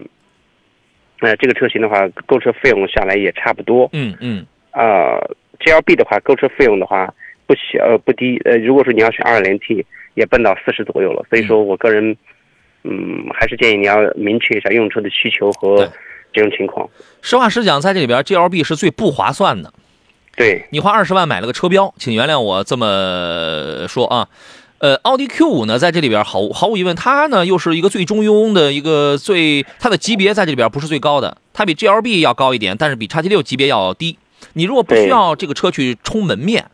[1.19, 3.87] 呃，这个车型的话，购车费用下来也差不多。
[3.93, 5.21] 嗯嗯呃
[5.59, 7.13] ，GLB 的话，购车费用的话
[7.45, 11.23] 不小呃不低，呃，如果说你要选二点零 T，也奔到四十左右了。
[11.29, 12.17] 所以说我个人，
[12.83, 15.87] 嗯，还是建议你要明确一下用车的需求和
[16.31, 16.89] 这种情况。
[17.21, 19.71] 实话实讲，在这里边 GLB 是最不划算的。
[20.35, 24.27] 对，你花二十万买了个车标，请原谅我这么说啊。
[24.79, 34.17] 呃，奥迪 Q 五呢，在这里边毫毫无疑问，它呢又是一个最中庸的一个最，它的级别在这里边不是最高的，它比 GLB 要高一点，但是比 x T 六级别要低。
[34.53, 36.65] 你如果不需要这个车去冲门面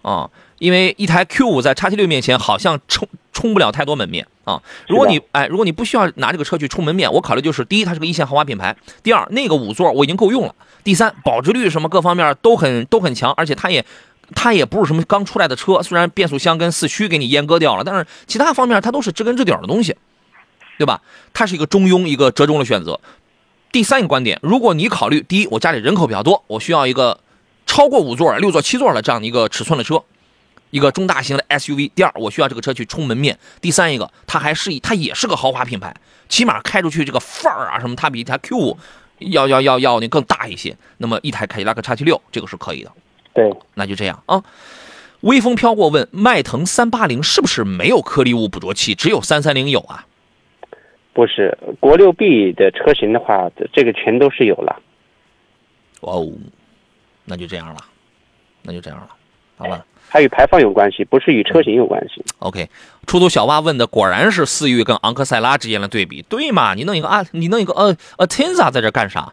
[0.00, 3.06] 啊，因为一台 Q 五在 x T 六面前好像冲
[3.38, 4.60] 冲不了太多门面啊。
[4.88, 8.74] 如果你哎，如果你不需要拿这个车去充门面，我考虑就是第一，它是个一线豪华品牌；
[9.04, 13.84] 第二，那个五座我已经够用了；第三，保值率什么各方面都很都很强，而且它也
[14.34, 19.96] 它也不是什么刚出来的车，虽然变速箱跟四驱给你阉割掉了，但是其他方面它都是知根知底的东西，
[20.76, 21.00] 对吧？
[21.32, 22.98] 它是一个中庸、一个折中的选择。
[23.70, 27.20] 第三个观点，如果你考虑第一，我家里人口比较多，我需要一个
[27.66, 30.02] 超过五座、六座、七座的这样的一个尺寸的车，
[30.70, 31.90] 一个中大型的 SUV。
[31.94, 33.38] 第二，我需要这个车去充门面。
[33.60, 35.94] 第三一个，它还是它也是个豪华品牌，
[36.28, 38.78] 起码开出去这个范儿啊什么，它比一台 Q 五
[39.18, 40.76] 要要要要那更大一些。
[40.98, 42.92] 那么一台凯迪拉克 x T 六这个是可以的。
[43.34, 44.42] 对，那就这样啊。
[45.22, 50.06] 微风飘过问：迈腾三八零是不是没有颗粒物捕捉器，只有三三零有啊？
[51.12, 54.80] 不是国六 B 的车型的话，这个全都是有了。
[56.02, 56.32] 哇哦，
[57.24, 57.76] 那就这样了，
[58.62, 59.08] 那就这样了，
[59.56, 62.24] 好吧它与排放有关系，不是与车型有关系。
[62.38, 62.68] ？OK，
[63.06, 66.74] 出租小蛙问的果然是思域跟昂克赛拉之间的对比，对嘛？
[66.74, 69.32] 你弄一个啊，你弄一个呃呃 Tenza 在这干啥？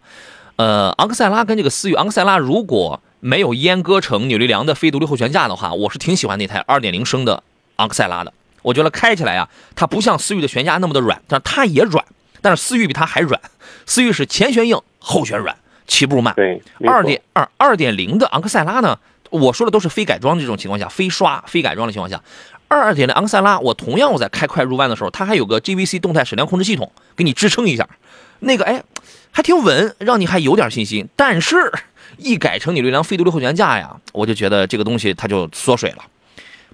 [0.57, 7.43] 呃，昂克赛拉跟这个思域，昂克赛拉如果没有阉割成扭力梁的非独立后悬架的话，我是挺喜欢那台2.0升的
[7.77, 8.31] 昂克赛拉的。
[8.61, 12.03] 我觉得开起来啊，它不像思域的悬架那么的软，但它也软，
[12.41, 13.39] 但是思域比它还软。
[13.85, 15.55] 思域是前悬硬后悬软，
[15.87, 16.33] 起步慢。
[16.35, 18.97] 对，二点二二点零的昂克赛拉呢，
[19.29, 22.21] 我说的都是非改装这种情况下，非刷非改装的情况下，
[22.67, 27.87] 二二点的昂克赛拉，我同样我在开快入弯的时候，它还有个 GVC 动态矢量控制系统给你支撑一下，
[28.39, 28.83] 那个哎
[29.31, 31.07] 还挺稳，让你还有点信心。
[31.15, 31.71] 但是，
[32.17, 36.05] 一改成你这辆非独立后悬架呀，我就觉得这个东西它就缩水了。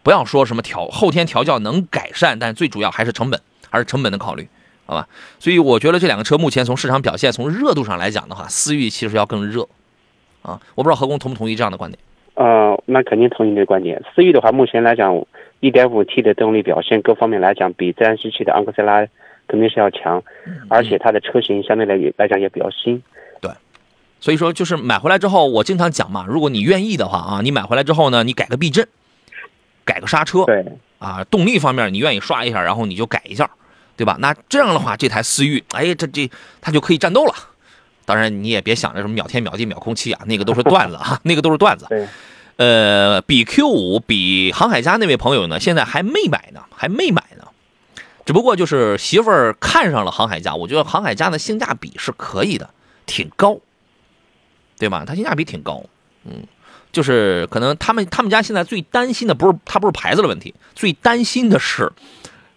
[0.03, 4.47] 不要说什么调后天调教能改善，但最主要还是成本，还是成本的考虑，
[4.85, 5.07] 好吧？
[5.39, 9.67] 所以我觉得这两个车目前从市场表现、从热度上来讲的话，思域其实要更热，
[10.41, 11.99] 啊，我不知道何工同不同意这样的观点。
[12.33, 14.01] 呃，那肯定同意你的观点。
[14.15, 15.13] 思域的话，目前来讲
[15.59, 19.05] ，1.5T 的动力表现各方面来讲，比自然吸气的昂克赛拉
[19.47, 20.23] 肯定是要强，
[20.69, 23.03] 而且它的车型相对来来讲也比较新。
[23.41, 23.51] 对
[24.19, 28.87] 所以说，就是买回来之后，我经常讲嘛，如果你愿意的话啊，你买回来之后呢，你改个避震，
[29.83, 30.63] 改个刹车，对，
[30.99, 33.49] 啊，动力方面你愿意刷一下，然后你就改一下，
[33.97, 34.15] 对吧？
[34.19, 36.29] 那这样的话，这台思域，哎，这这
[36.61, 37.33] 它就可以战斗了。
[38.11, 41.85] 当然，你也别想着什么秒天秒地秒空气啊，那个都是段子啊，那个都是段子。
[41.87, 42.05] 对，
[42.57, 47.45] 呃，比 Q 五比航海家那位朋友呢，现在还没买呢，还没买呢。
[48.25, 52.69] 只不过就是媳妇儿看上了航海家，我觉得航海家的性价比是可以的，
[53.05, 53.57] 挺高，
[54.77, 55.05] 对吧？
[55.07, 55.81] 它性价比挺高，
[56.25, 56.43] 嗯，
[56.91, 61.89] 就是可能他们他们家现在最担心的不是它不是牌子的问题，最担心的是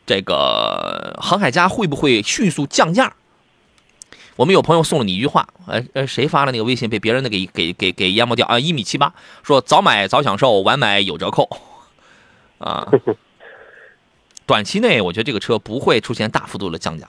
[0.04, 3.12] 这个航海家会不会迅速降价。
[4.36, 8.58] 我们有朋友送了你一句话，呃呃，谁发了那个微信被别人的给给给给淹没掉啊？
[8.58, 11.48] 一米七八，说早买早享受，晚买有折扣，
[12.58, 12.88] 啊，
[14.44, 17.08] 短期内我觉得这个车不会出现大幅度的降价，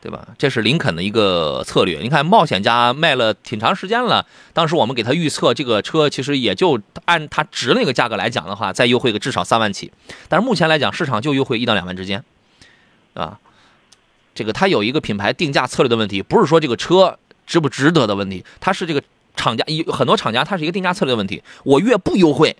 [0.00, 0.28] 对吧？
[0.38, 1.98] 这是林肯的一个策略。
[2.00, 9.92] 你看冒险家卖了挺长时间了，当时我们给他预测这个车其实也就按它值那个价格来讲的话，再优惠个至少三万起，
[10.26, 12.24] 但是目前来讲市场就优惠一到两万之间，
[13.12, 13.38] 啊。
[14.34, 19.02] 这个它有一个品牌定价策略的问题，不是说这个车值不值得的问题，它是这个
[19.36, 21.42] 厂家有很多厂家它是一个定价策略的问题。
[21.64, 22.56] 我越不优惠，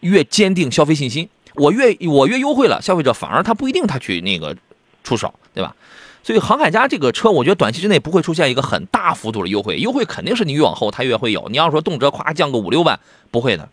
[0.00, 1.28] 越坚定消费信心。
[1.54, 4.56] 我越我越优惠了，消费者反而他不一定他去那个
[5.02, 5.74] 出手，对吧？
[6.22, 11.48] 所以航海家这个车，我觉得短期之内不会出现一个很大幅度的优惠，优惠肯定是你越往后它越会有。
[11.48, 13.68] 你要说动辄夸降个五六万，不会的。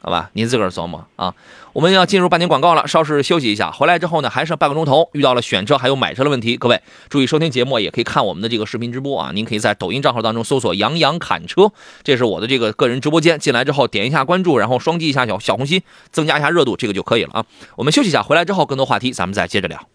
[0.00, 1.34] 好吧，您自个琢磨啊！
[1.72, 3.70] 我们要进入半点广告了，稍事休息一下。
[3.70, 9.32] 回来之后呢，还剩半个钟头，遇到了选车还有买车的问题，各位注意收听节目，也可以看我们的这个视频直播啊。
[9.34, 11.72] 您可以在抖音账号当中搜索“杨洋侃车”，
[12.04, 13.38] 这是我的这个个人直播间。
[13.38, 17.44] 进来之后点一下关注，然后双击一下小小红心，增加一下热度，这个就可以了啊。
[17.76, 19.88] 我们休息一下，回来之后更多话题咱们再接着聊。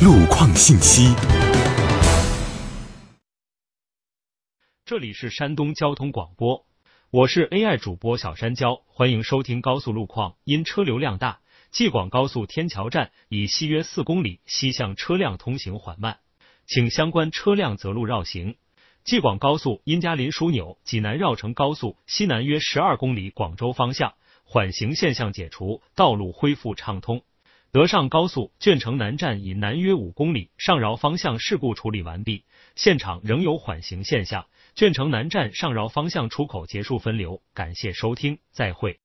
[0.00, 1.14] 路况信息，
[4.84, 6.66] 这里是山东交通广播，
[7.12, 10.34] 我是 AI 主播小山椒，欢迎收听高速路况。
[10.42, 11.38] 因车流量大，
[11.70, 16.18] 济广高速天桥站以西约四公里，西向车辆通行缓慢，
[16.66, 18.56] 请相关车辆择路绕行。
[19.04, 27.22] 济广高速因嘉林枢纽济南绕城高速西南约十二公里，广州方向缓行现象解除，道路恢复畅通。
[27.72, 32.44] 德上高速鄄城南站以南约五公里，上饶方向事故处理完毕，
[32.76, 34.46] 现场仍有缓行现象。
[34.76, 37.40] 鄄城南站上饶方向出口结束分流。
[37.54, 39.00] 感谢收听，再会。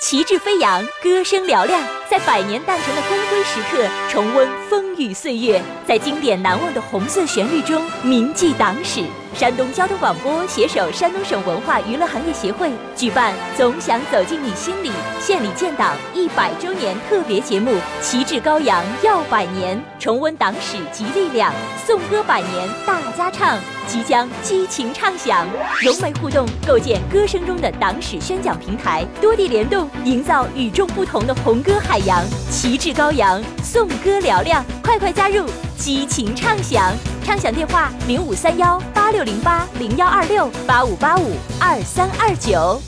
[0.00, 9.02] 旗帜飞扬，歌声嘹亮，在百年诞辰的光辉时刻，重温风雨岁月，在经典难忘的红色旋律中铭记党史。
[9.34, 14.90] 山东交通广播携手山东省文化娱乐行业协会举办“总想走进你心里”
[15.20, 21.52] 献礼建党一百周年特别节目，旗帜高扬耀百年，重温党史及力量，
[21.84, 25.46] 颂歌百年大家唱，即将激情唱响，
[25.82, 35.46] 融媒互动，构建歌声中的党史宣讲平台，多地联动，营造与众不同的红歌海洋，旗帜高扬，颂歌嘹亮，快快加入，
[35.78, 36.92] 激情畅想。
[37.24, 42.80] 畅想电话零五三幺八六零八零幺二六八五八五二三二九。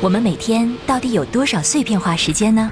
[0.00, 2.70] 我们每天到底有多少碎片化时间呢？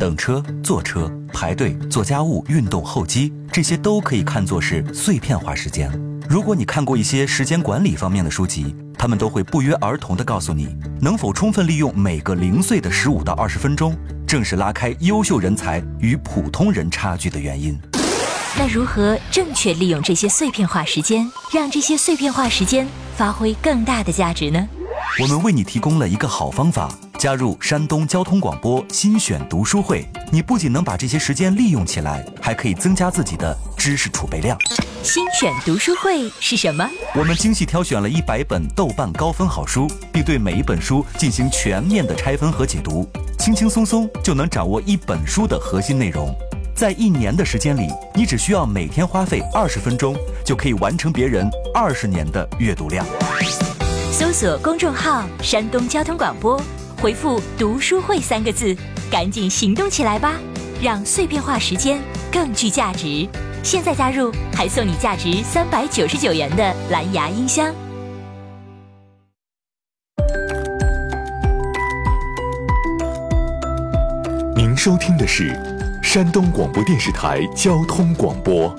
[0.00, 5.90] 等车、坐车、排队、做家务、运动、候机，这些都可以看作是碎片化时间。
[6.30, 13.94] 如果你看过一些时间管理方面的书籍，他们都会不约而同地告诉你，能否充分利用每个零碎的十五到二十分钟，
[14.26, 17.76] 正是拉开优秀人才与普通人差距的原因。
[18.56, 24.68] 那如何正确利用这些碎片化时间，让这些碎片化时间发挥更大的价值呢？
[25.20, 26.88] 我们为你提供了一个好方法：
[27.24, 30.06] 加入山东交通广播新选读书会。
[30.30, 34.54] 你不仅能把这些时间利用起来，还可以增加自己的知识储备量。
[35.02, 36.86] 新选读书会是什么？
[37.14, 43.08] 我们精细挑选了一百本豆瓣高分好书，并对每一本书进行全面的拆分和解读，
[43.38, 46.30] 轻轻松松就能掌握一本书的核心内容。
[46.76, 53.06] 在一年的时间里，你只需要每天花费二十分钟，就可以完成别人二十年的阅读量。
[54.12, 56.60] 搜索公众号“山东交通广播”，
[57.04, 58.74] 回复“读书会”三个字，
[59.10, 60.40] 赶紧行动起来吧，
[60.82, 62.00] 让碎片化时间
[62.32, 63.28] 更具价值。
[63.62, 67.74] 现在加入，还送你价值三百九十九元的蓝牙音箱。
[74.56, 75.54] 您收听的是。
[76.02, 78.74] 山东广播电视台交通广播。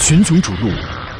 [0.00, 0.70] 群雄逐鹿，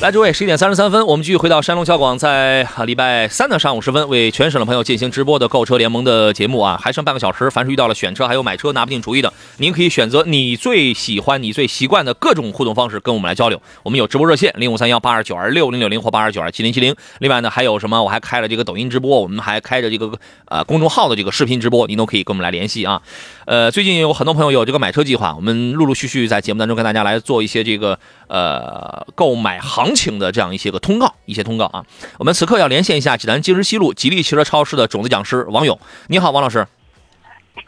[0.00, 7.48] 来，诸位，十一点三十三分，我们继续回到山东交广，在礼拜三的上午时分，为全省的朋友进行直播的购车联盟的节目啊，还剩半个小时。
[7.48, 13.62] 凡是遇到了选车还有买车拿不定主意的，您可以选择你最喜欢、你最习惯的各种互动方式跟我们来交流。
[13.82, 16.94] 我们有直播热线零五三幺八二九二六零六零或八二九二七零七零。
[17.20, 18.02] 另外呢，还有什么？
[18.02, 20.12] 我还开了这个抖音直播，我们还开着这个
[20.46, 23.00] 呃公众号的这个视频直播，您都可以跟我们来联系啊。
[23.46, 29.93] 呃，最近有很多朋友有这个买车计划，我们陆陆续续在节目当中跟大家来做一些这个呃购买行。
[29.94, 31.84] 行情的这样一些个通告，一些通告啊。
[32.18, 35.78] 我们此刻要连线一下济南金石西路吉利汽车超市的种子讲师王勇，
[36.08, 36.66] 你好，王老师。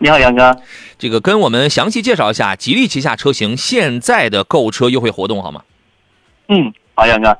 [0.00, 0.56] 你好，杨哥。
[0.98, 5.62] 这个跟我们详细介绍一下吉利旗下车型现在的购车优惠活动好吗？
[6.48, 7.38] 嗯，好，杨哥。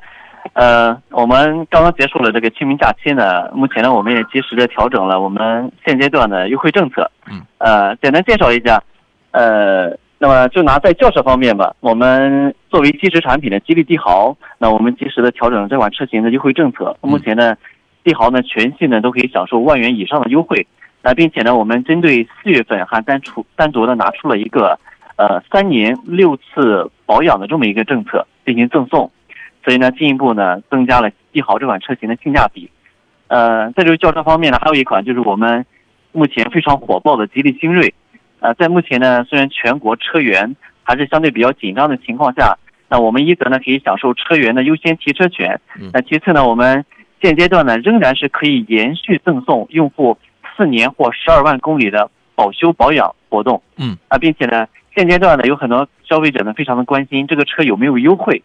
[0.53, 7.11] 呃，我们刚刚结束了这个清明假期呢，目前呢，我们也及时的调整了我们现阶段的优惠政策。
[7.29, 7.41] 嗯。
[7.57, 8.81] 呃，简单介绍一下。
[9.31, 16.97] 呃，那么就拿在轿车方面吧，我们作为基石产品的吉利帝豪，那我们及时的调整了这款车型的优惠政策。
[17.01, 17.55] 目前呢，
[18.03, 20.65] 帝豪呢全系呢都可以享受万元以上的优惠。
[21.03, 24.79] 那并且呢，我们针对四月份还单出单独的拿出了一个，
[25.17, 29.11] 呃，三年六次保养的这么一个政策进行赠送，
[29.63, 32.67] 所以呢，进一步呢增加了帝豪这款车型的性价比。
[33.27, 35.63] 呃，在这个轿车方面呢，还有一款就是我们
[36.11, 37.93] 目前非常火爆的吉利星瑞。
[38.39, 42.57] 呃，在目前呢，虽然全国车源还是相对比较紧张的情况下，
[42.89, 45.59] 那我们一则呢可以享受车源的优先提车权，
[45.93, 46.85] 那其次呢，我们
[47.21, 50.17] 现阶段呢仍然是可以延续赠送用户。
[50.55, 54.65] 四年或十二万公里的保修保养活动，嗯啊，并且呢，
[54.95, 58.41] 现阶段呢，有很多消费者呢非常的关心这个车有没有优惠，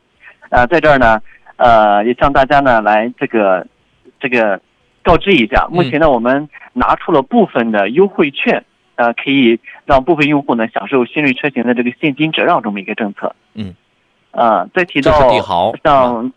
[0.51, 1.23] 啊，在这儿呢，
[1.57, 3.67] 呃，也向大家呢来这个
[4.21, 4.61] 这个
[5.03, 8.63] 告知一下，目前呢，我们拿出了部分的优惠券，
[8.97, 13.75] 呃，可以让部分用户呢享受新锐车型的这个现金折让这么一个政策，嗯，
[14.31, 15.33] 啊，再提到
[15.85, 16.33] 像。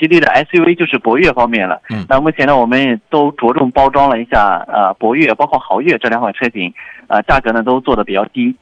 [0.00, 6.72] 吉利的 SUV 就是博越方面了，嗯，那目前呢，我们也都着重包装了一下，呃，博越包括豪越这两款车型，
[7.08, 8.54] 呃，价格呢都做的比较低，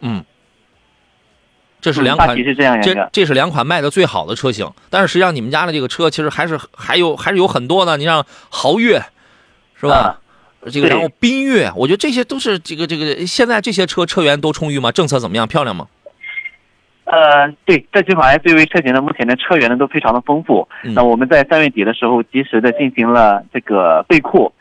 [0.00, 0.24] 嗯，
[1.80, 9.00] 这是两款，是这样这这是两款卖的最好的车型，但是实际上你们家的这个车其实还是还有还是有很多的，你像豪越，
[9.76, 10.18] 是吧？
[10.70, 14.92] 这个然后缤越，我觉得这些都是这个这个现在这些车车源都充裕吗？
[14.92, 15.46] 政策怎么样？
[15.46, 15.88] 漂亮吗？
[17.04, 20.66] 呃，对，这几款 SUV 车型呢，目前的车源呢都非常的丰富。
[20.82, 24.52] 那我们在三月底的时候，及时的进行了这个备库。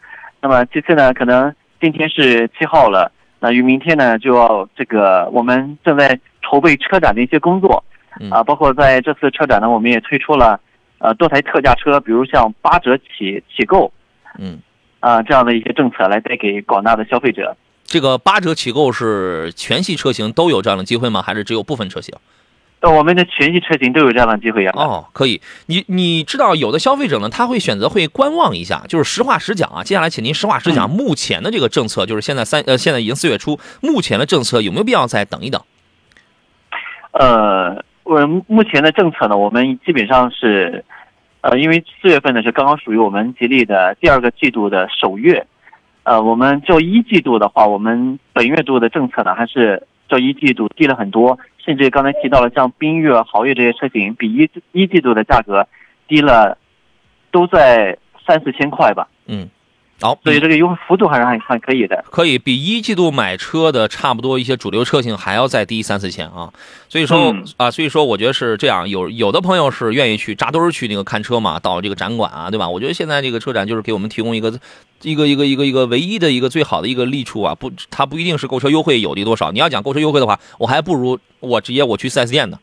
[0.41, 7.83] 那么这次呢，可能今天是七号了，那于明天呢就要这个，我们正在筹备车展的一些工作。
[8.29, 10.59] 啊，包括在这次车展呢，我们也推出了
[10.97, 13.89] 呃多台特价车，比如像八折起起购，
[14.37, 14.59] 嗯，
[15.01, 17.57] 啊这样的一些政策来带给广大的消费者。
[17.83, 21.21] 这个八折起购是全系车型都有这样的机会吗？
[21.21, 22.15] 还是只有部分车型？
[22.79, 24.71] 呃，我们的全系车型都有这样的机会呀。
[24.73, 25.39] 哦，可以。
[25.67, 29.83] 你你知道，有的消费者呢，他会选择会观望一下，就是实话实讲啊。
[29.83, 35.61] 接下来，请您实话实讲，目前的这个政策，就是现在三呃，现在已经四月初，目前的政策有没有必要再等一等？
[37.11, 40.83] 呃，我目前的政策呢，我们基本上是，
[41.41, 45.45] 呃，因为四月份呢是刚刚属于我们吉利的第二个季度的首月。
[46.03, 55.67] 呃，我们就一季度的话，我们本月度的政策呢，还是就一季度低了很多，甚至刚才提到了像缤越、豪越这些车型，比一一季度的价格
[56.07, 56.57] 低了，
[57.31, 59.07] 都在三四千块吧。
[59.27, 59.49] 嗯。
[60.01, 66.51] 好，所以这个优惠幅度还是还还可以的，可以比一季度买车的差不多一些主流车型还要再低三四千啊。
[66.89, 72.67] 所以说啊，所以说我觉得是这样，有有的朋友是愿意去扎堆儿去那个看车嘛，到这个展馆啊，对吧？
[72.67, 74.51] 我觉得现在这个车展就是给我们提供一个
[75.03, 79.51] 一个一个一个一个唯一的一个最好的一个利处啊，不，它不一定是购车优惠有的多少。
[79.51, 82.57] 你要讲购车优惠的话，我还不如我直接我去 4S 店呢。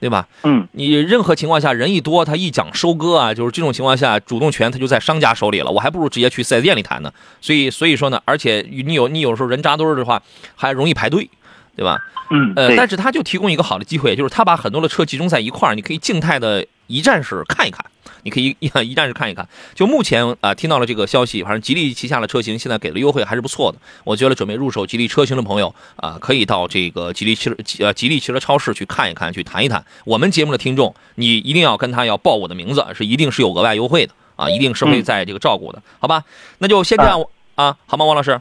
[0.00, 0.26] 对吧？
[0.44, 5.70] 嗯，你任何情况下人一多，他一讲收割啊，就是这种情况下，主动权他就在商家手里了。
[5.70, 7.12] 我还不如直接去四 S 店里谈呢。
[7.40, 10.22] 所以，所以说呢，而且你有你有时候人扎堆儿的话，
[10.54, 11.28] 还容易排队，
[11.74, 11.98] 对吧？
[12.30, 17.86] 嗯，呃，但是他就提供一个好的机会，就是他把很多的车集中在一块儿，你可以静态的一站式看一看。
[18.24, 23.78] 你可以一 一站式看一看，就目前啊听到了这个消息，反正吉利旗下的车型现在给的优惠还是不错的。
[24.02, 29.84] 我觉得准备入手吉利车型的朋友啊，可以到这个吉利汽车呃吉利汽车超市去看一看，去谈一谈。
[30.04, 36.24] 我们节目的听众，你一定要跟他要报我的名字，是一定是有额外优惠的啊，一定是会在这个照顾的，好吧？
[36.58, 37.22] 那就先这样
[37.54, 38.40] 啊，好吗，王老师？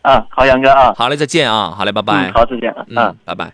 [0.00, 2.32] 啊，好，杨哥啊，好嘞，再见啊，好嘞，拜拜。
[2.32, 3.52] 好，再见，嗯，拜拜。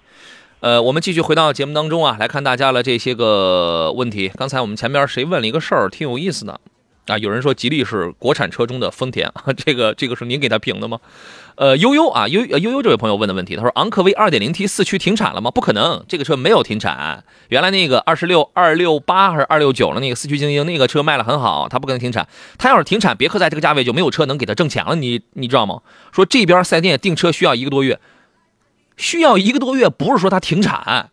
[0.61, 4.33] 呃，我们继续回到节目当中啊，来看大家的这些个问题。
[4.37, 6.59] 刚才我们前边谁问了一个事儿，挺有意思的
[7.07, 7.19] 啊。
[7.19, 10.99] 有人说吉利是国产车中的丰田， 这个这个是您给他评的吗？
[11.57, 15.51] 呃，悠悠啊，悠悠悠这位朋友问的问题，他说昂科威 2.0T 四驱停产了吗？
[15.51, 17.23] 不可能，这个车没有停产。
[17.49, 22.27] 原来那个二十六二六八还是二六九了，那个四驱精英那个车卖了很好，它不可能停产。
[22.59, 25.83] 它要是停产，别克在这个价位就没有车能给它挣钱了，你你知道吗？
[26.13, 28.01] 说这边四 S 店订车需要一个多月。
[28.97, 31.11] 需要一个多月，不是说它停产，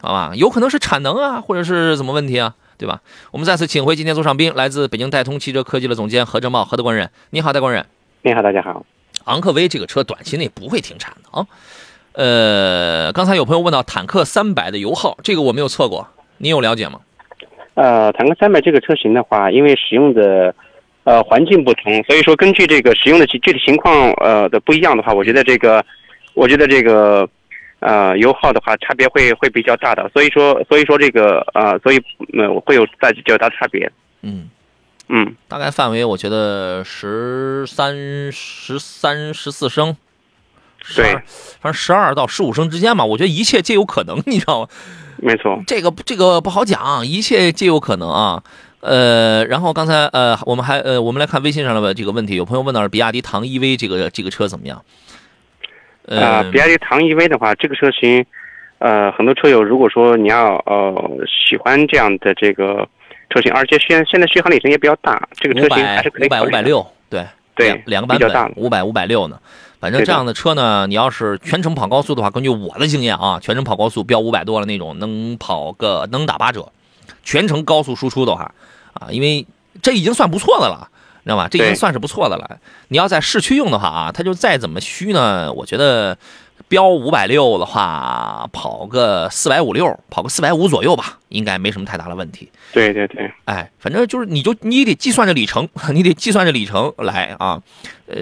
[0.00, 0.32] 好吧？
[0.34, 3.00] 有可能是产能啊，或者是怎么问题啊，对吧？
[3.30, 7.86] 我们再次请回今天座上宾，来自北京戴通汽车科技的总监何正茂，何德官人，你好，戴官人。
[8.22, 8.84] 你好，大家好。
[9.24, 11.46] 昂科威这个车短期内不会停产的啊。
[12.14, 16.08] 呃，刚才有朋友问到坦克三百的油耗，这个我没有测过，
[16.38, 17.00] 你有了解吗？
[17.74, 20.54] 呃，坦克三百这个车型的话，因为使用的
[21.04, 25.82] 呃环境不同，所以说根据这个使用的具具体情况呃的不一样的话，我觉得这个，
[26.34, 27.28] 我觉得这个
[27.80, 32.00] 呃油耗的话差别会会比较大的，所以说所以说这个呃所以
[32.38, 33.90] 呃会有大较大的差别。
[34.22, 34.48] 嗯
[35.08, 37.94] 嗯，大概范围我觉得十三、
[38.32, 39.94] 十三、十四升，
[40.96, 41.12] 对，
[41.60, 43.04] 反正十二到十五升之间吧。
[43.04, 44.68] 我觉得一切皆有可能， 你知道吗？
[45.18, 48.42] 没错，这个这个不好讲，一切皆有可能啊。
[48.80, 54.82] 呃，然后刚才呃，我们还呃，我们来看微信上的这个问题，有朋友问到是比亚迪唐 EV 这个这个车怎么样？
[56.06, 58.24] 呃，比亚迪唐 EV 的话，这个车型，
[58.78, 60.94] 呃，很多车友如果说你要呃
[61.26, 62.88] 喜欢这样的这个
[63.30, 67.24] 车型，而且现现在续航里程也比较大，这个车型还是可以五百五百六，对
[67.54, 69.38] 对，两个版本五百五百六呢。
[69.80, 76.70] 反正这样的车呢，你要是全程跑高速的话，根据我的经验啊，全程跑高速标五百多了那种，能跑个能打八折。
[77.24, 78.54] 全程高速输出的话，
[78.92, 79.44] 啊，因为
[79.82, 80.88] 这已经算不错的了，
[81.24, 81.48] 知道吧？
[81.48, 82.58] 这已经算是不错的了。
[82.88, 86.16] 你要在市区用的话啊，它就再怎么虚呢，我觉得
[86.68, 92.50] 标五百六的话，跑个四百五六，跑个四百五左右吧，应该没什么太大的问题。
[92.72, 97.62] 对对对，哎，反正就是你就你得计算着里程，你得计算着 里程来啊。
[98.06, 98.18] 呃，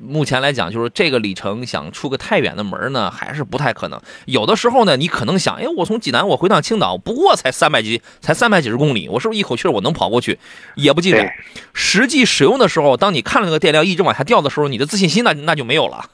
[0.00, 4.00] 目前来讲，就是这个里程想出个太远的门呢，还是不太可能。
[4.24, 10.38] 有的时候呢，你可能想，哎，我从济南我回趟青岛，不过才三百几，才三百几十公里，我是不是一口气我能跑过去？
[10.76, 11.30] 也不尽然。
[11.74, 16.06] 实际使用的时候，当你看了那个电量一直往下掉的时候，你的自信心那那就没有了，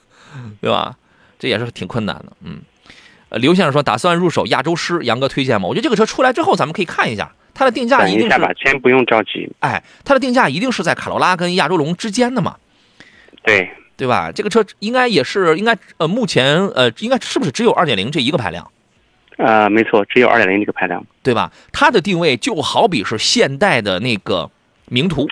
[0.59, 0.97] 对吧？
[1.41, 2.33] 这也是挺困难的。
[2.41, 2.61] 嗯，
[3.29, 5.67] 呃，刘先生说打算入手亚洲狮，杨哥推荐吗？
[5.67, 9.51] 我觉得这个车出来之后，咱们可以看一下它的定价，一定是先不用着急。
[9.61, 12.57] 哎，它的定价一定是在卡罗拉跟亚洲龙之间的嘛。
[13.43, 14.31] 对对吧？
[14.31, 18.69] 这个车应该也是应该呃，目前呃，应该是不是只有二点零这一个排量？
[19.37, 21.51] 呃，没错，只有二点零这个排量，对吧？
[21.71, 24.51] 它的定位就好比是现代的那个
[24.89, 25.27] 名图，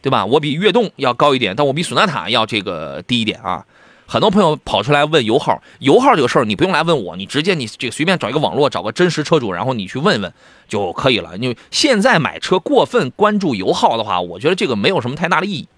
[0.00, 0.24] 对吧？
[0.24, 3.64] 我比悦动要高一点，但我比索纳塔要这个低一点啊。
[4.06, 10.32] 很多朋友跑出来问油耗，油耗这个事儿你不用来问我，你直接你这随便找一个网络找个真实车主，然后你去问问
[10.68, 11.36] 就可以了。
[11.38, 15.68] 因为现在买车过分关注油耗的话，我觉得这个没有什么太大的意义。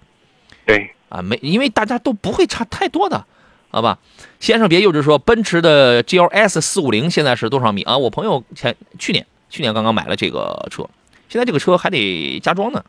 [0.65, 3.25] 对啊，没，因为大家都不会差太多的，
[3.71, 3.97] 好吧？
[4.39, 7.97] 先生别幼稚说，奔驰的 GLS 四五零现在是多少米啊？
[7.97, 10.87] 我朋友前去年去年刚刚买了这个车，
[11.27, 12.85] 现在这个车还得加装呢。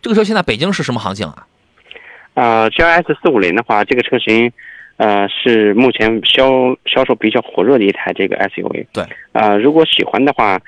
[0.00, 1.48] 这个车现在北京是什么行情啊？
[2.34, 4.52] 啊，GLS 四五零的话，这个车型，
[4.96, 8.84] 呃，是目前销销售比较火热的一台这个 SUV。
[8.92, 10.60] 对，呃，如果喜欢的话，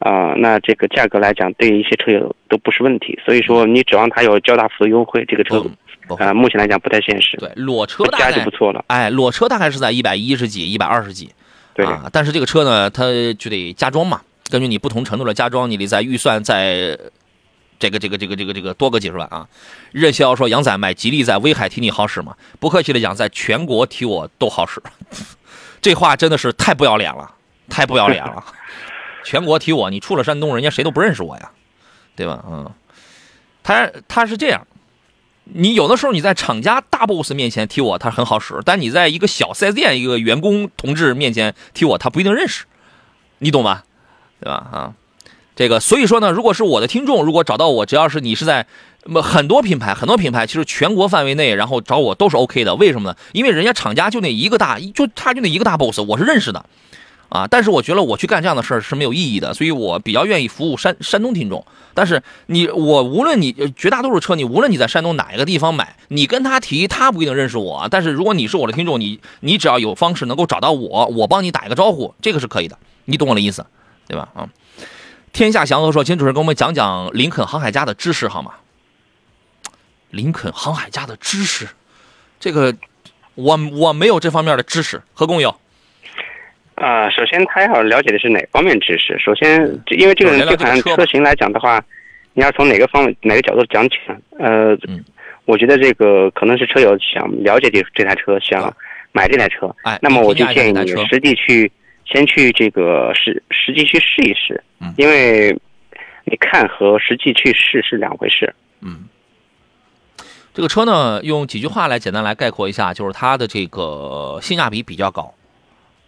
[0.00, 3.18] 啊，那这个价格来讲，对于一些车友都不是问题。
[3.24, 5.64] 所以说，你指望它有较大幅度优惠，这个车，
[6.18, 7.38] 啊，目前来讲不太现实。
[7.38, 8.84] 对，裸车大概就不错了。
[8.88, 11.30] 哎，裸车大概是在一百一十几、一百二十几。
[11.72, 13.04] 对啊，但是这个车呢，它
[13.38, 14.20] 就得加装嘛。
[14.50, 16.98] 根据你不同程度的加装，你得在预算在。
[17.90, 19.46] 这个这个这个这个这个多个几十万啊！
[19.92, 24.82] 任逍遥说：“杨仔买吉利在威海提你好使吗？”不客气的讲，在全国提我都好使。
[25.82, 27.30] 这话真的是太不要脸了，
[27.68, 28.42] 太不要脸了！
[29.22, 31.50] 全国提我，你出了山东，人家谁都不认识我呀，
[32.16, 32.42] 对吧？
[32.48, 32.70] 嗯，
[33.62, 34.66] 他他是这样，
[35.44, 42.64] 你有的时候你在厂家大 boss 面前提我，他很好使；但你在一个小四 S 店一个员工同志面前提我，他不一定认识，
[43.38, 43.84] 你懂吧？
[44.40, 44.54] 对吧？
[44.72, 44.94] 啊。
[45.56, 48.66] 这个，所以说呢，如果是我的听众，如果找到我，只要是你是在，
[49.22, 52.74] 很多品牌，很多品牌，其实全国范围内，然后找我都是 OK 的。
[52.74, 53.16] 为什么呢？
[53.32, 56.64] 因为人家厂家就那一个大，就他就那一个大 boss，我是认识的，
[57.28, 61.64] 啊，但是我觉得我去干这样的事儿是没有意义的，所以我比较愿意服务山山东听众。
[61.94, 67.86] 但是你我无论你绝大多数车，你无论你在山东哪一个地方买，你跟他提，他不一定认识我。
[67.92, 72.76] 但是如果你是我的听众，你你只要有方式能够找到我，我帮你打一个招呼，这个是可以的。
[73.04, 73.64] 你懂我的意思，
[74.08, 74.28] 对吧？
[74.34, 74.48] 啊。
[75.34, 78.52] 天下祥和说：“请主持人给我们讲讲林肯航海家的知识好吗？”
[80.10, 81.66] 林肯航海家的知识，
[82.38, 82.72] 这个
[83.34, 85.02] 我我没有这方面的知识。
[85.12, 85.50] 何工有？
[86.76, 89.18] 啊，首先他要了解的是哪方面知识？
[89.18, 91.84] 首先，因为这个这款车型来讲的话，
[92.34, 94.16] 你要从哪个方面、哪个角度讲起呢？
[94.38, 94.78] 呃，
[95.46, 98.72] 我觉得这个可能是车友想了解这这台车，想
[99.10, 99.74] 买这台车。
[99.82, 101.72] 哎，那么我就建议你实地去。
[102.04, 104.62] 先去这个实实际去试一试，
[104.96, 105.56] 因为
[106.24, 108.54] 你看和实际去试是两回事。
[108.80, 109.04] 嗯，
[110.52, 115.34] 这个车呢，用几句话来简单来概括一下，就是它的这个性价比比较高，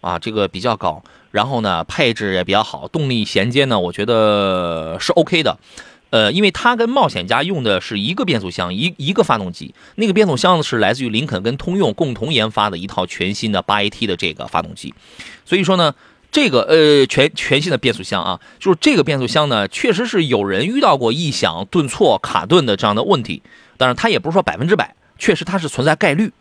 [0.01, 5.57] 啊，这个比较高，然后呢，配置也比较好，动力衔接呢，我觉得是 OK 的。
[6.09, 14.93] 呃，因为它跟冒险家用的是一个变速箱，一一个发动机，那个变速箱是来自于林肯跟通用共同研发的一套全新的八 AT 的这个发动机，
[15.45, 15.93] 所以说呢，
[16.31, 23.41] 这个呃全全新的变速箱啊，就是这个变速箱呢，确实是有人遇到过异响、顿挫、卡顿的这样的问题，
[23.77, 26.31] 当然它也不是说百分之百，确实它是存在概率。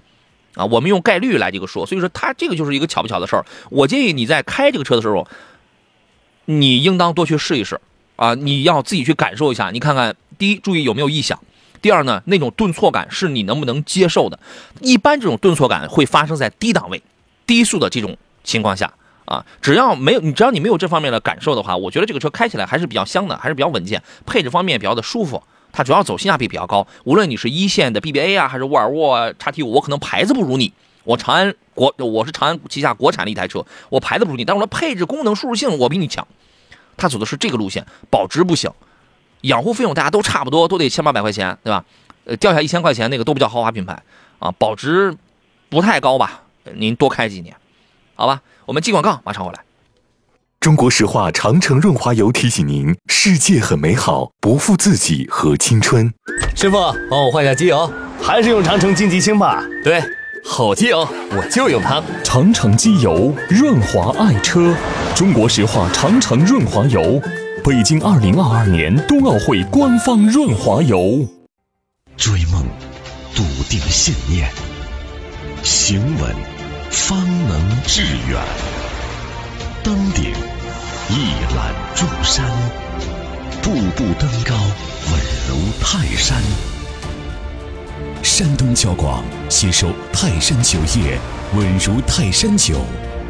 [0.55, 3.45] 啊，我们用概率来这个说，所以说它这个就是一个巧不巧的事儿。
[3.69, 5.29] 我建议你在开这个车的时候，
[6.47, 7.79] 你应当多去试一试
[8.17, 11.39] 啊，你要自己去感受一下，你看看，第一，注意有没有异响；
[11.81, 14.39] 第二呢，那种顿挫感是你能不能接受的。
[14.81, 17.03] 一般这种顿挫感会发生在低档位、
[17.47, 18.93] 低速的这种情况下
[19.27, 25.43] 啊，只要没有你，只要你没有这方面的感受的话，我觉得这个车开起来还是比较香的，还是比较稳健，配置方面比较的舒服。
[25.73, 30.73] 它主要走性价比比较高，无论你是一线的 BBA 啊，还是沃尔沃叉 T 五，我可能牌子不如你，
[31.05, 36.27] 我长安国我是长安旗下国产的一台车，我牌子不如你，但我的配置、功能、舒适性我比你强。
[36.97, 38.71] 它走的是这个路线，保值不行，
[39.43, 41.85] 养护费用大家都差不多，都得千八百块钱，对吧？
[42.25, 44.03] 呃，掉下一千块钱那个都不叫豪华品牌
[44.39, 45.15] 啊，保值
[45.69, 46.43] 不太高吧？
[46.75, 47.55] 您多开几年，
[48.15, 48.43] 好吧？
[48.65, 49.61] 我们进广告，马上回来。
[50.59, 56.13] 中国石化长城润滑油提醒您：世界很美好，不负自己和青春。
[56.57, 56.77] 师傅，
[57.09, 57.89] 帮我换下机油，
[58.21, 59.63] 还是用长城金吉星吧。
[59.85, 60.03] 对，
[60.49, 62.01] 好机油，我就用它。
[62.23, 64.75] 长城机油润滑爱车，
[65.15, 67.21] 中国石化长城润滑油，
[67.65, 71.27] 北京二零二二年冬奥会官方润滑油。
[72.17, 72.65] 追梦，
[73.35, 74.49] 笃定信念，
[75.63, 76.35] 行稳，
[76.91, 77.19] 方
[77.49, 78.41] 能致远。
[79.83, 80.33] 登顶。
[81.09, 82.45] 一览众山，
[83.63, 86.43] 步步登高，稳如泰山。
[88.23, 91.19] 山东交广携手泰山酒业，
[91.55, 92.81] 稳如泰山酒，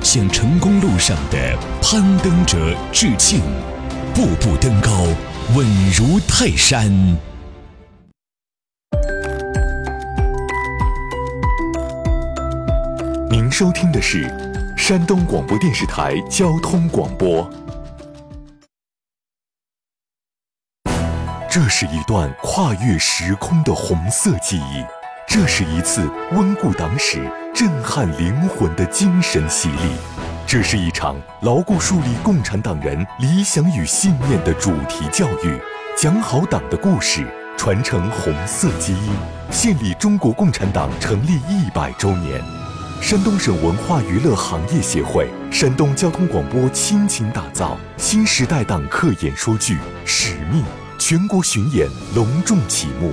[0.02, 3.40] 向成功路上的攀登者致敬。
[4.14, 4.90] 步步登高，
[5.54, 6.90] 稳如泰山。
[13.30, 14.26] 您收听的是
[14.76, 17.48] 山东广播电视台交通广播。
[21.56, 24.84] 这是一段跨越时空的红色记忆，
[25.26, 29.96] 这是一次温故党史、震撼灵魂的精神洗礼，
[30.46, 35.58] 这是一场牢固树立共产党人理想与信念的主题教育，
[35.96, 37.26] 讲好党的故事，
[37.56, 39.14] 传承红色基因，
[39.50, 42.38] 献礼中国共产党成立一百周年。
[43.00, 50.62] 山东省文化娱乐行业协会、山东交通广播倾情打造新时代党课演说剧《使命》。
[50.98, 53.12] 全国巡演隆重启幕，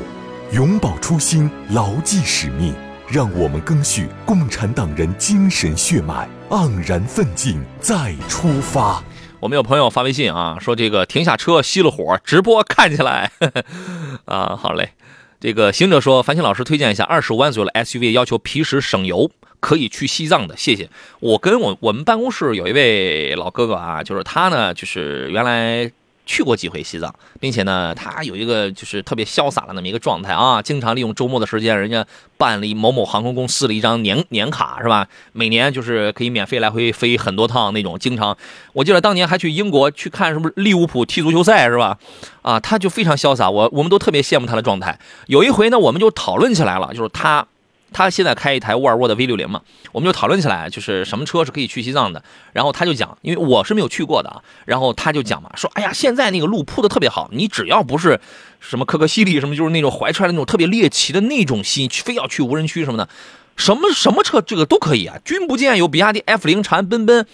[0.52, 2.74] 永葆初心，牢记使命，
[3.08, 9.04] 让我们赓续共产党人精神血脉，盎然奋进，再出发。
[9.40, 13.32] 我们有朋友发微信啊，说这个停下车，熄了火，直播看起来
[14.26, 14.92] 啊，好嘞。
[15.40, 19.30] 这个行者说，樊青老师推荐一下二十五万左右的 SUV，要求皮实省油，
[19.60, 20.90] 可以去西藏的，谢谢。
[21.20, 25.92] 我跟我我们办公室有一位老哥哥啊，就是他呢，就是原来。
[26.26, 32.06] 去过几回西藏，并且呢，他有一个就是特别潇洒的那么一个状态啊，经常利用周末的时间，人家
[32.38, 35.08] 办了某某航空公司的一张年年卡是吧？
[35.34, 37.98] 每年就是可以免费来回飞很多趟那种。
[38.00, 38.38] 经常，
[38.74, 41.98] 我记得当年还去英国去看什么利物浦踢足球赛是吧？
[42.42, 45.00] 啊，他就非常潇洒，我我们都特别羡慕他的状态。
[45.28, 47.46] 有一回呢，我们就讨论起来了，就是他。
[47.94, 52.22] 他现在开一台沃尔沃的 V 六零嘛，我们就讨论起来，就是什么车是可以去西藏的。
[52.52, 54.42] 然后他就讲，因为我是没有去过的啊。
[54.66, 58.20] 然后他就讲嘛，说，哎呀，现在那个路铺的特别好，你只要不是
[58.60, 63.08] 什么可可西里什么，就是那种怀揣的那种特别猎奇的那种心，非要去无人区什么的，
[63.56, 65.18] 什么什么车这个都可以啊。
[65.24, 67.26] 君不见有比亚迪 F 零、长安奔奔，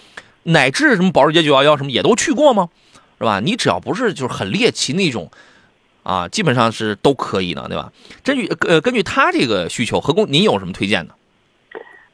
[0.44, 2.70] 乃至什么保时捷911什么也都去过吗？
[3.18, 3.40] 是吧？
[3.40, 5.32] 你只要不是就是很猎奇那种。
[6.10, 7.92] 啊，基本上是都可以的，对吧？
[8.24, 11.14] 根据呃，根据他这个需求，何工，您有什么推荐的？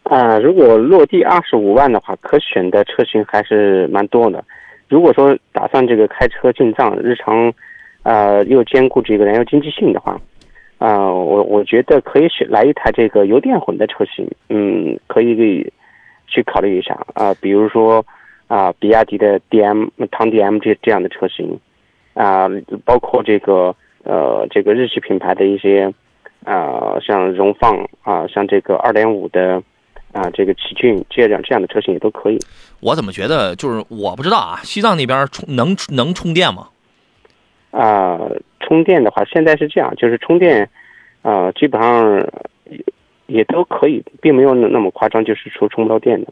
[0.03, 4.43] 啊，如果落地二十五万的话，可选的车型还是蛮多的。
[4.89, 7.53] 如果说打算这个开车进藏，日常，
[8.03, 10.19] 呃，又兼顾这个燃油经济性的话，
[10.77, 15.71] 啊，我我觉得可以选来一台这个油电混的车型，嗯，可以
[16.27, 18.05] 去考虑一下啊，比如说
[18.47, 21.57] 啊，比亚迪的 DM、唐 DM 这这样的车型，
[22.13, 22.49] 啊，
[22.83, 23.73] 包括这个。
[24.05, 25.91] 呃，这个日系品牌的一些，
[26.43, 29.61] 啊，像荣放啊，像这个二点五的，
[30.11, 32.37] 啊，这个奇骏这样这样的车型也都可以。
[32.81, 36.69] 我怎么觉得就是我不知道啊，西藏那边充能能充电吗？
[37.71, 38.19] 啊，
[38.59, 40.69] 充电的话，现在是这样，就是充电，
[41.23, 42.29] 啊，基本上
[43.25, 46.31] 也都可以，并没有那么夸张，就是说充不到电的。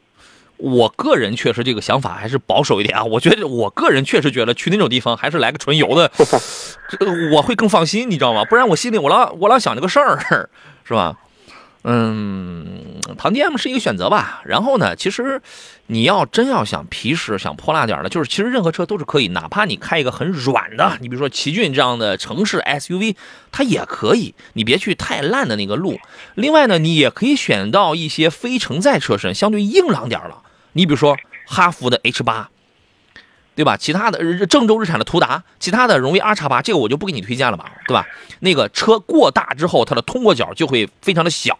[0.63, 6.09] 我个人确实这个想法还是保守一点啊，我觉得我个人确实觉得去那种地方还是来个纯油的，
[6.87, 8.45] 这我会更放心，你知道吗？
[8.45, 10.49] 不然我心里我老我老想这个事儿，
[10.85, 11.17] 是吧？
[11.83, 14.41] 嗯，唐 DM 是一个选择吧。
[14.45, 15.41] 然后呢，其实
[15.87, 23.17] 你要真要想皮实、想泼辣点的，就是其实任何车都是可以，哪怕你开一个很软的，你比如说奇骏这样的城市 SUV，
[23.51, 24.33] 它也可以。
[24.53, 25.99] 你别去太烂的那个路。
[26.35, 30.41] 另外呢，你也可以选到一些非承载车身，相对硬朗点了。
[30.73, 31.17] 你比如说
[31.47, 32.49] 哈弗的 H 八。
[33.55, 33.77] 对吧？
[33.77, 38.07] 其他的郑州日产的途达，其他的荣威 R 叉八，这个我就不给你推荐了吧，对吧？
[38.39, 41.55] 那个车过大之后，它的通过角就会非常的小。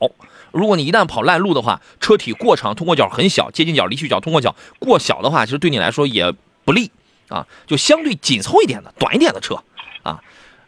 [0.51, 6.33] 如果你一旦跑烂路的话，车体过长，通过角很小，接近角、离去角、通过角过小的话，其实对你来说也
[6.65, 6.89] 不利
[7.29, 7.45] 啊。
[7.67, 9.61] 就相对紧凑一点的、短一点的车
[10.01, 10.19] 啊，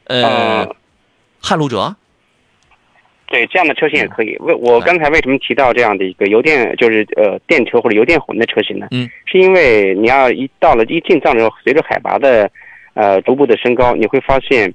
[0.04, 0.76] 呃，
[1.42, 1.96] 撼路者。
[3.28, 4.38] 对这样的车型也可以。
[4.40, 8.88] 为我刚才为什么提到这样的一个油电，就是呃电车或者油电混的车型呢？
[8.92, 12.50] 嗯，是因为你要一到了一进藏之后，随着海拔的
[12.94, 14.72] 呃逐步的升高，你会发现，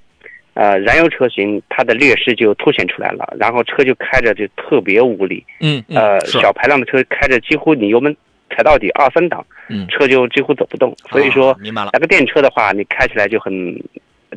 [0.55, 5.44] 呃燃油车型它的劣势就凸显出来了，然后车就开着就特别无力。
[5.61, 8.14] 嗯，呃小排量的车开着几乎你油门
[8.51, 10.92] 踩到底二三档，嗯，车就几乎走不动。
[11.09, 11.90] 所以说，明白了。
[11.92, 13.80] 那个电车的话，你开起来就很，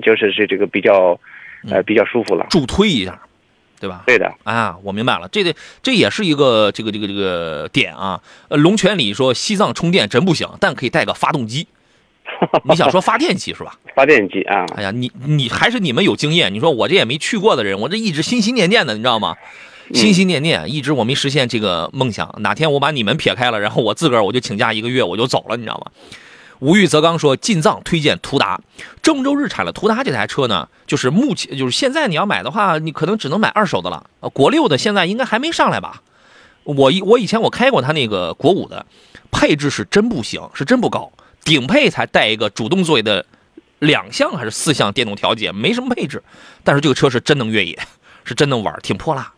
[0.04, 1.20] 就是是这个比较
[1.72, 3.20] 呃比较舒服了，助推一下。
[3.84, 4.04] 对吧？
[4.08, 8.22] 对的啊，我明白了，这个这也是一个这个这个这个点啊。
[8.48, 11.68] 呃，龙泉里说西藏充电真不行，但可以带个发动机。
[12.64, 13.78] 你想说发电机是吧？
[13.94, 14.66] 发电机啊！
[14.78, 16.54] 哎呀，你你还是你们有经验。
[16.54, 19.36] 你说我这也没去过的人，我这一直心心念念的，你知道吗？
[19.94, 22.34] 心心念念，一直我没实现这个梦想。
[22.40, 25.92] 哪天我把你们撇开了，然后我自个儿我就请假一个月，我就走了，你知道吗？
[26.60, 28.60] 无欲则刚说进藏推荐途达，
[29.02, 34.06] 郑州日产的途达这台车呢，就是目前就是现在你要买的话，你可能只能买二手的了。
[34.22, 36.02] 呃，国六的现在应该还没上来吧？
[36.64, 38.86] 我以我以前我开过他那个国五的，
[39.32, 41.12] 配置是真不行，是真不高，
[41.44, 43.26] 顶配才带一个主动座椅的
[43.80, 46.24] 两项还是四项电动调节，没什么配置。
[46.64, 47.78] 但是这个车是真能越野，
[48.24, 49.34] 是真能玩，挺泼辣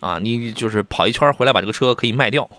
[0.00, 0.18] 啊！
[0.20, 2.50] 你就是跑一圈回来把这个车可以卖掉。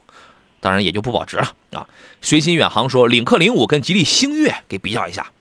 [0.60, 1.88] 当然也就不保值了啊！
[2.22, 5.32] 随心远航说，领克零五跟吉利星越给比较一下，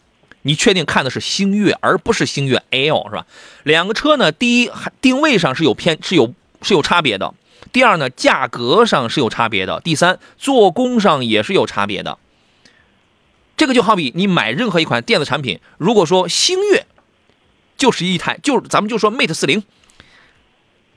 [0.43, 3.27] 你确定看的是星越而不是星越 L 是吧？
[3.65, 7.33] 两个车呢，第一定位上是有偏是有是有差别的，
[7.73, 12.19] 第二呢价格上是有差别的，第三做工上也是有差别的。
[13.57, 16.87] 这个就好比你买任何一款电子产品，如果说星越
[17.79, 19.63] 就是一台，就咱们就说 Mate 四零，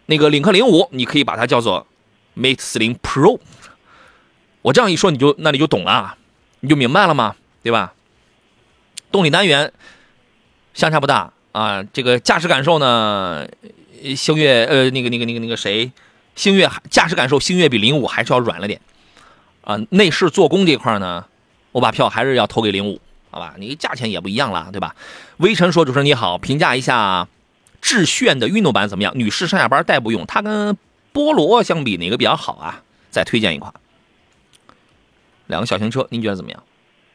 [0.07, 1.87] 那个领克零五你可以把它叫做
[2.35, 3.39] Mate 四零 Pro。
[4.61, 6.15] 我这样一说，你就那你就懂了，
[6.59, 7.35] 你就明白了吗？
[7.63, 7.93] 对吧？
[9.11, 9.71] 动力单元
[10.73, 11.83] 相差不大啊。
[11.83, 13.47] 这个驾驶感受呢，
[14.15, 15.91] 星越呃那个那个那个那个谁，
[16.35, 18.79] 星越驾驶感受星越比零五还是要软了点
[19.63, 19.79] 啊。
[19.89, 21.25] 内饰做工这块呢，
[21.71, 23.01] 我把票还是要投给零五，
[23.31, 23.55] 好吧？
[23.57, 24.95] 你价钱也不一样了，对吧？
[25.37, 27.27] 微尘说：“主持人你好，评价一下
[27.81, 29.11] 致炫的运动版怎么样？
[29.15, 30.77] 女士上下班代步用，它跟
[31.13, 32.83] 菠萝相比哪个比较好啊？
[33.09, 33.73] 再推荐一款。”
[35.49, 36.63] 两个小型车，您觉得怎么样？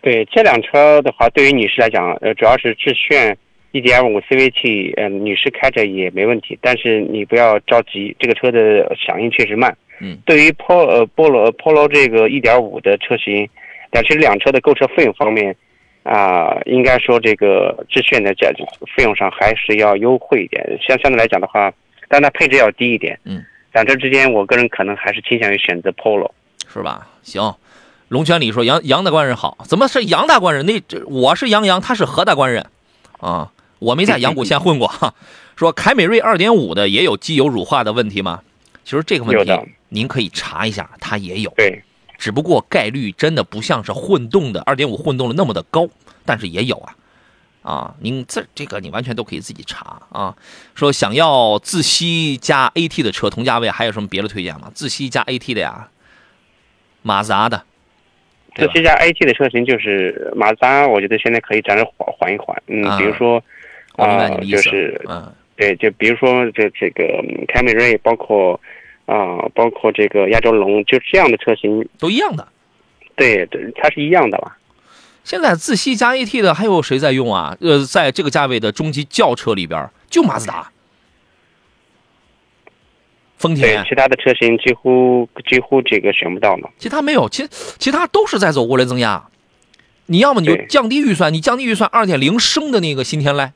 [0.03, 3.35] 对这辆车的话，对于女士来讲，呃，主要是致炫
[3.73, 6.59] 1.5 CVT，嗯，女士开着也没问题。
[6.61, 9.75] 但是你不要着急，这个车的响应确实慢。
[10.01, 13.49] 嗯，对于 Polo 呃 Polo Polo 这个1.5的车型，
[13.91, 15.57] 但是两车的购车费用方面，
[16.03, 18.51] 啊，应该说这个致炫的价
[18.95, 20.79] 费用上还是要优惠一点。
[20.87, 21.73] 相相对来讲的话，
[22.09, 23.19] 但它配置要低一点。
[23.25, 26.31] 嗯，两车之间，我个人可能还是倾向于选择 Polo，
[26.69, 27.09] 是吧？
[27.23, 27.41] 行。
[28.09, 30.67] 龙泉里说杨杨大官人好，怎么是杨大官人？
[30.67, 32.71] 那这我是杨洋，他是何大官人，
[33.19, 34.89] 啊，我没在阳谷县混过。
[34.89, 35.15] 哈。
[35.57, 38.43] 说凯美瑞二点五的也有机油乳化的问题吗？
[38.85, 39.53] 其实这个问题
[39.89, 41.53] 您可以查一下，它也有。
[41.57, 41.83] 对，
[42.19, 45.89] 只不过概率真的不像是混动的二点五混动的那么的高，
[46.25, 46.97] 但是也有啊。
[47.63, 50.35] 啊，您这这个你完全都可以自己查啊。
[50.75, 54.73] 说想要自吸加 AT 的车，同价位还有什么别的推荐吗？
[54.75, 55.89] 自吸加 AT 的呀，
[57.03, 57.63] 马自达的。
[58.55, 62.57] 这这家 AT 的车型就是马自达，我觉得现在可以暂时缓缓一缓。
[62.69, 63.43] 嗯，比如说，
[63.97, 67.05] 啊，就是，嗯，对，就比如说这这个
[67.49, 68.61] 凯美瑞，包括
[69.07, 72.47] 啊，包括这个亚洲龙，就这样的车型都一样的。
[73.17, 74.57] 对对，它是一样的吧？
[75.25, 77.57] 现在自吸加 AT 的还有谁在用啊？
[77.61, 80.71] 呃，在这个价位的中级轿车里边，就马自达。
[83.45, 86.71] 丰田，其他的车型几乎几乎这个选不到了。
[86.79, 87.47] 其他没有，其
[87.79, 89.23] 其他都是在走涡轮增压。
[90.07, 93.51] 你要么你就降低预算，你降低预算二点零升的那个新天籁，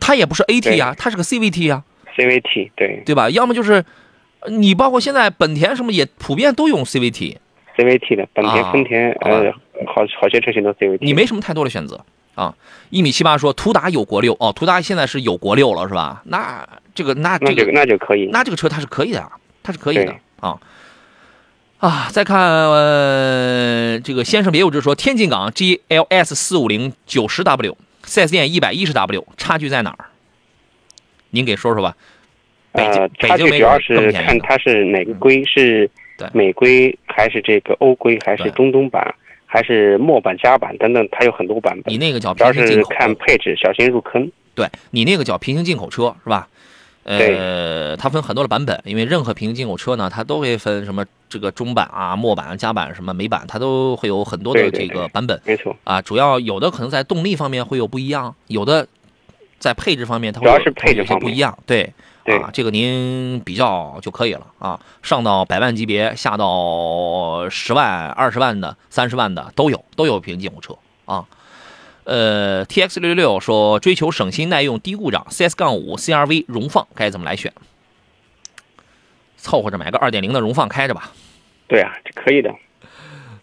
[0.00, 1.84] 它也不是 AT 啊，它是个 CVT 啊。
[2.16, 3.30] CVT 对对吧？
[3.30, 3.84] 要么就是
[4.48, 7.36] 你包括现在本田什么也普遍都用 CVT。
[7.76, 9.52] CVT 的本田、丰田呃，
[9.86, 10.98] 好好些车型都 CVT。
[11.00, 12.04] 你没什么太多的选择
[12.34, 12.54] 啊。
[12.90, 16.22] 一米七八说途达有国六哦，途达现在是有国六了是吧？
[16.24, 16.66] 那。
[16.94, 19.26] 这个那这个那就可以，那这个车它是可以的，
[19.62, 20.60] 它是可以的啊。
[21.78, 30.04] 啊，再看、呃、这个先生别幼稚说，天津港 GLS 四五零九十 W，4S 店一百一十 W，差距在哪儿？
[31.30, 31.96] 您给说说吧。
[32.72, 34.12] 北京、呃，北京没差距主要是。
[34.12, 39.14] 看它是哪个规，是对美规还是这个欧规，还是中东版，
[39.46, 41.92] 还是墨版、加版等等，它有很多版本。
[41.92, 44.30] 你那个叫平行进口，看配置，小心入坑。
[44.54, 46.48] 对你那个叫平行进口车是吧？
[47.04, 56.00] 呃，它分很多的版本，因为任何平行进口车呢，它都会分什么这个中版啊、墨版、加版什么美版，它都会有很多的这对对对个版本没错，啊。
[56.00, 58.86] 主要有的可能在动力方面会有不一样，有的
[59.58, 61.58] 在配置方面它会有主要是配置不一样。
[61.66, 61.92] 对
[62.24, 64.80] 对啊，这个您比较就可以了啊。
[65.02, 71.24] 上到百万级别，下到十万、二十万的、三十万的都有，都有平行进口车啊。
[72.04, 77.52] 呃，T X 六六六说追求省心耐用低故障，CS 杠五 CRV 荣放该怎么来选？
[79.36, 81.10] 凑合着买个二点零的荣放开着吧，
[81.66, 82.54] 对啊，这可以的。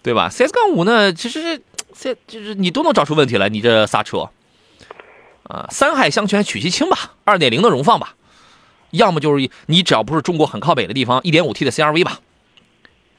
[0.01, 1.61] 对吧？CS 杠五呢，其实
[1.93, 4.29] 这就是你都能找出问题来，你这仨车
[5.43, 8.15] 啊，三害相权取其轻吧，二点零的荣放吧，
[8.91, 12.19] 要么就是你只要不是中国很靠北的地方，一点五 T 的 CRV 吧，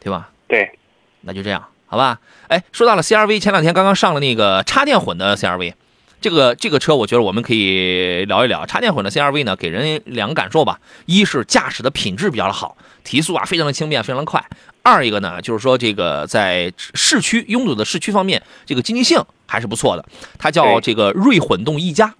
[0.00, 0.30] 对吧？
[0.48, 0.78] 对，
[1.22, 2.20] 那就这样，好吧？
[2.48, 5.74] 哎，说到了 CRV，前两天刚刚上了那个插电混的 CRV，
[6.20, 8.66] 这个这个车，我觉得我们可以聊一聊。
[8.66, 14.40] 插电混的 CRV 呢，给人两个感受吧，一是驾驶的品质比较的好，提速啊非常的轻便，非常的快；
[14.82, 20.04] 二一个呢，就是说这个在市区拥堵的市区方面，这个经济性还是不错的。
[20.38, 22.12] 它叫这个锐混动一加，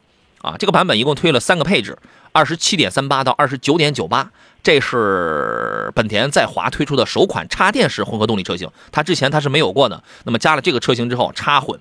[0.43, 1.97] 啊，这个版本一共推了三个配置，
[2.33, 4.31] 二十七点三八到二十九点九八。
[4.63, 10.05] 这是本田在华推出的首款插电式混合动力车型，它之前它是没有过的。
[10.25, 11.81] 那么加了这个车型之后，插混、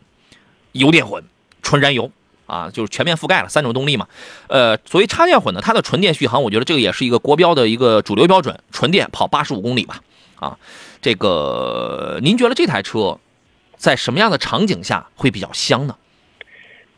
[0.72, 1.22] 油电混、
[1.62, 2.10] 纯燃油
[2.45, 4.07] 啊，就是全面覆盖了三种动力嘛。
[4.47, 9.99] 呃，所谓插电混呢，它的纯电续航，我觉得这个也是一个国标的一个主流标准，纯电跑八十五公里吧。
[10.38, 10.57] 啊，
[11.01, 13.20] 这个您觉得这台车
[13.76, 15.93] 在什么样的场景下会比较香呢？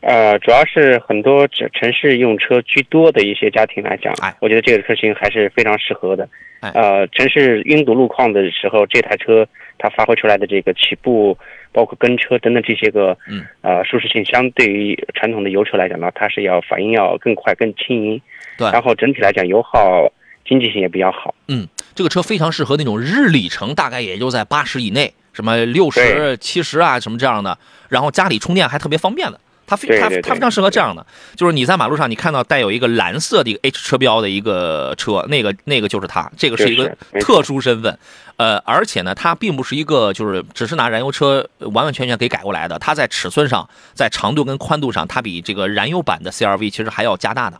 [0.01, 6.27] 呃，主要是很多城城市用车居多的一些家庭来讲，哎我觉得这个车型还是非常适合的。
[6.59, 9.47] 哎呃，城市拥堵路况的时候，这台车
[9.77, 11.37] 它发挥出来的这个起步，
[11.71, 18.21] 包括跟车等等这些个，嗯，呃，舒适性相对于传统的油车来讲呢，它是要反应要更快、更轻盈。
[18.57, 20.11] 对然后整体来讲，油耗
[20.45, 21.33] 经济性也比较好。
[21.47, 27.57] 嗯，这个车非常适合那种日里程大概也就在八十以内，什么六十、对七十啊，什么这样的，
[27.89, 29.39] 然后家里充电还特别方便的。
[29.71, 31.05] 它非它它非常适合这样的，
[31.37, 37.97] 就是你在马路上你看到带有一个蓝色的一个 H 车标的一个车，那个那个就是它，这个是一个特殊身份。
[38.35, 47.57] 呃，而且呢，它并不是一个就是只是拿燃油车完完全全给改过来的，它在尺寸上、在长度跟宽度上，它比这个燃油版的 CRV 其实还要加大的。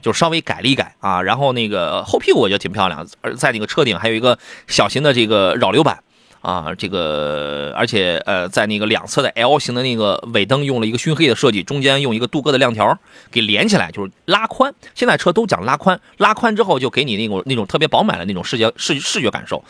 [0.00, 4.38] 就是稍微改了一改啊，然后那个后屁股我觉得挺漂亮，而在那个车顶还有一个
[4.68, 5.98] 小型的这个扰流板
[6.40, 12.98] 啊，这个而且呃在那个两侧的 L 型的那个尾灯用了一个熏黑的设计，中间用一个镀铬的亮条
[13.30, 14.72] 给连起来，就是拉宽。
[14.94, 19.62] 现在车都讲拉宽，拉宽之后就给你那种那种特别饱满的那种视觉视视觉感受。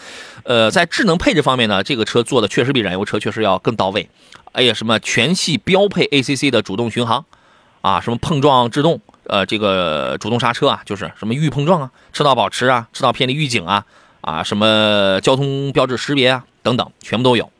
[0.44, 4.08] 呃，在智能配置方面呢，这个车做的确实比燃油车确实要更到位。
[4.52, 7.24] 哎呀，什么全系标配 ACC 的主动巡航
[7.80, 9.00] 啊，什么碰撞制动。
[9.24, 13.84] 呃，这个主动刹车啊，就是什么预碰撞啊、车道保持啊、车道偏离预警啊、
[14.22, 17.50] 啊什么交通标志识别啊等等，全部都有。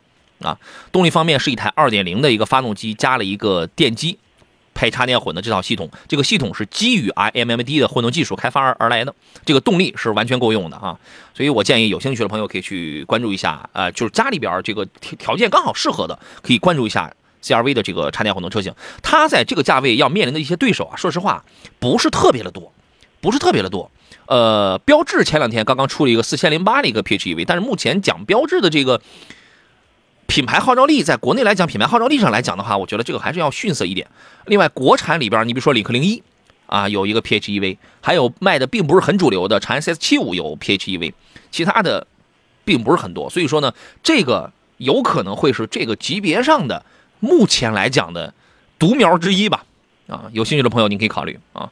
[0.40, 0.58] 啊，
[0.92, 4.18] 动力方面是一台2.0的一个发动机，加了一个电机，
[4.74, 5.90] 配插电混的这套系统。
[6.06, 10.98] 这个系统是基于 iMMD 的混动技术开发而而来的，这个动力是完全够用的啊。
[11.34, 17.12] 所以我建议有兴趣的朋友可以去关注一下，呃，就是家里边这个条条件刚好适合的，可以关注一下。
[17.40, 21.44] CRV 的这个插电混动车型，它在这个价位要面临的一些对手啊，说实话
[21.78, 22.72] 不是特别的多，
[23.20, 23.88] 不是特别的多。
[24.28, 29.00] 呃，标致前两天刚刚出了一个四千零八的一个 PHEV，但是目前讲标致的这个
[30.26, 34.06] 品牌号召力，在国内来讲，品牌号召力上来讲的话，我觉得这个还是要逊色一点。
[34.44, 36.22] 另外，国产里边，你比如说领克零一
[36.66, 41.14] 啊，有一个 PHEV，还有卖的并不是很主流的长安 CS 七五有 PHEV，
[41.50, 42.06] 其他的
[42.66, 43.30] 并不是很多。
[43.30, 43.72] 所以说呢，
[44.02, 46.84] 这个有可能会是这个级别上的。
[47.20, 48.34] 目前来讲的
[48.78, 49.64] 独苗之一吧，
[50.06, 51.70] 啊，有兴趣的朋友您可以考虑啊。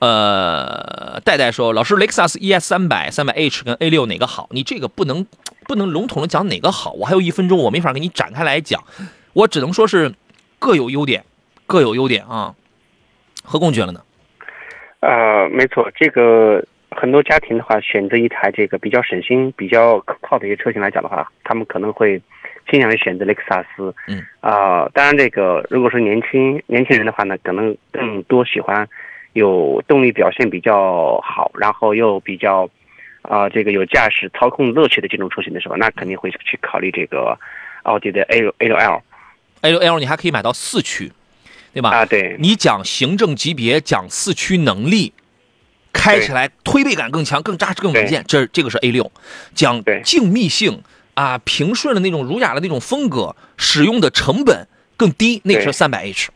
[0.00, 4.48] 呃，戴戴说，老师，雷克萨斯 ES 三百、三百 H 跟 A 六哪个好？
[4.50, 5.26] 你这个不能
[5.66, 8.82] 不能笼统的讲哪个好，我还有一分钟，我没法给你展开来讲，
[9.34, 10.12] 我只能说是
[10.58, 11.24] 各有优点，
[11.66, 12.54] 各有优点啊。
[13.44, 14.00] 何工觉得呢？
[15.00, 22.20] 呃，没错，这个很多家庭的话，选择一台这个比较省心、比较可靠的一些车型来讲的话，他们可能会。
[22.70, 28.86] 倾向于选择雷克萨斯，嗯，啊、呃，当然，这个如果说年轻年轻人的话呢，可能更多喜欢
[29.32, 32.68] 有动力表现比较好，然后又比较
[33.22, 37.38] 啊、这个有驾驶操控乐趣的这种车型的时候，那肯定会去考虑这个
[37.82, 39.02] 奥迪的 A 六 A 六 L。
[39.60, 41.12] A 六 L 你还可以买到四驱，
[41.74, 41.90] 对吧？
[41.90, 45.12] 啊，对，你讲行政级别，讲四驱能力，
[45.92, 49.12] 开起来推背感更强、更扎实、更稳健，这这个是 A 六。
[49.54, 54.66] 讲静谧性啊，平顺的那种儒雅的那种风格，使用的成本
[54.96, 56.30] 更低，那个是三百 H。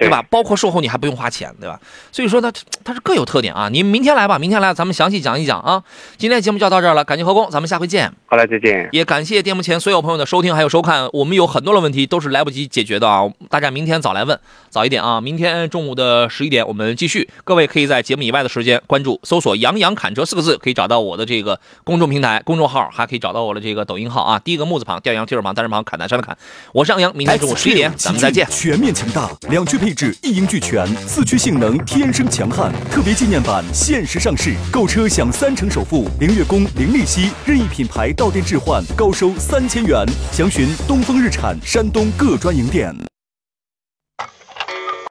[0.00, 0.22] 对吧？
[0.30, 1.78] 包括售后你还不用花钱，对吧？
[2.10, 3.68] 所以说它它是各有特点啊。
[3.68, 5.82] 您明天来吧，明天来咱们详细讲一讲啊。
[6.16, 8.10] 今天节目就到这儿了，感谢何工，咱们下回见。
[8.26, 8.88] 好嘞，再见。
[8.92, 11.08] 也感谢电幕前所有朋友的收听还有收看。
[11.12, 14.38] 我们有很多的问题都是来不及解决的啊，大家明天早来问，
[14.70, 15.20] 早一点啊。
[15.20, 17.28] 明天中午的十一点我们继续。
[17.44, 24.38] 各位可以在节目以外的时间关注、搜索“杨洋侃车”四个字，可以找到我的这个公众平台、公众号，还可以找到我的这个抖音号啊。
[24.38, 26.36] 第一个木字旁，调杨，提手旁，单人旁，侃南山的侃。
[26.72, 28.46] 我是杨洋，明天中午十一点咱们再见。
[28.50, 32.72] 全面强大，两驱配置一应俱全，四驱性能天生强悍。
[32.92, 40.06] 特别纪念版限时上市，购车享三成首付，零月供、零利息，任意品牌到店置换高收三千元。
[40.30, 43.09] 详询东风日产山东各专营店。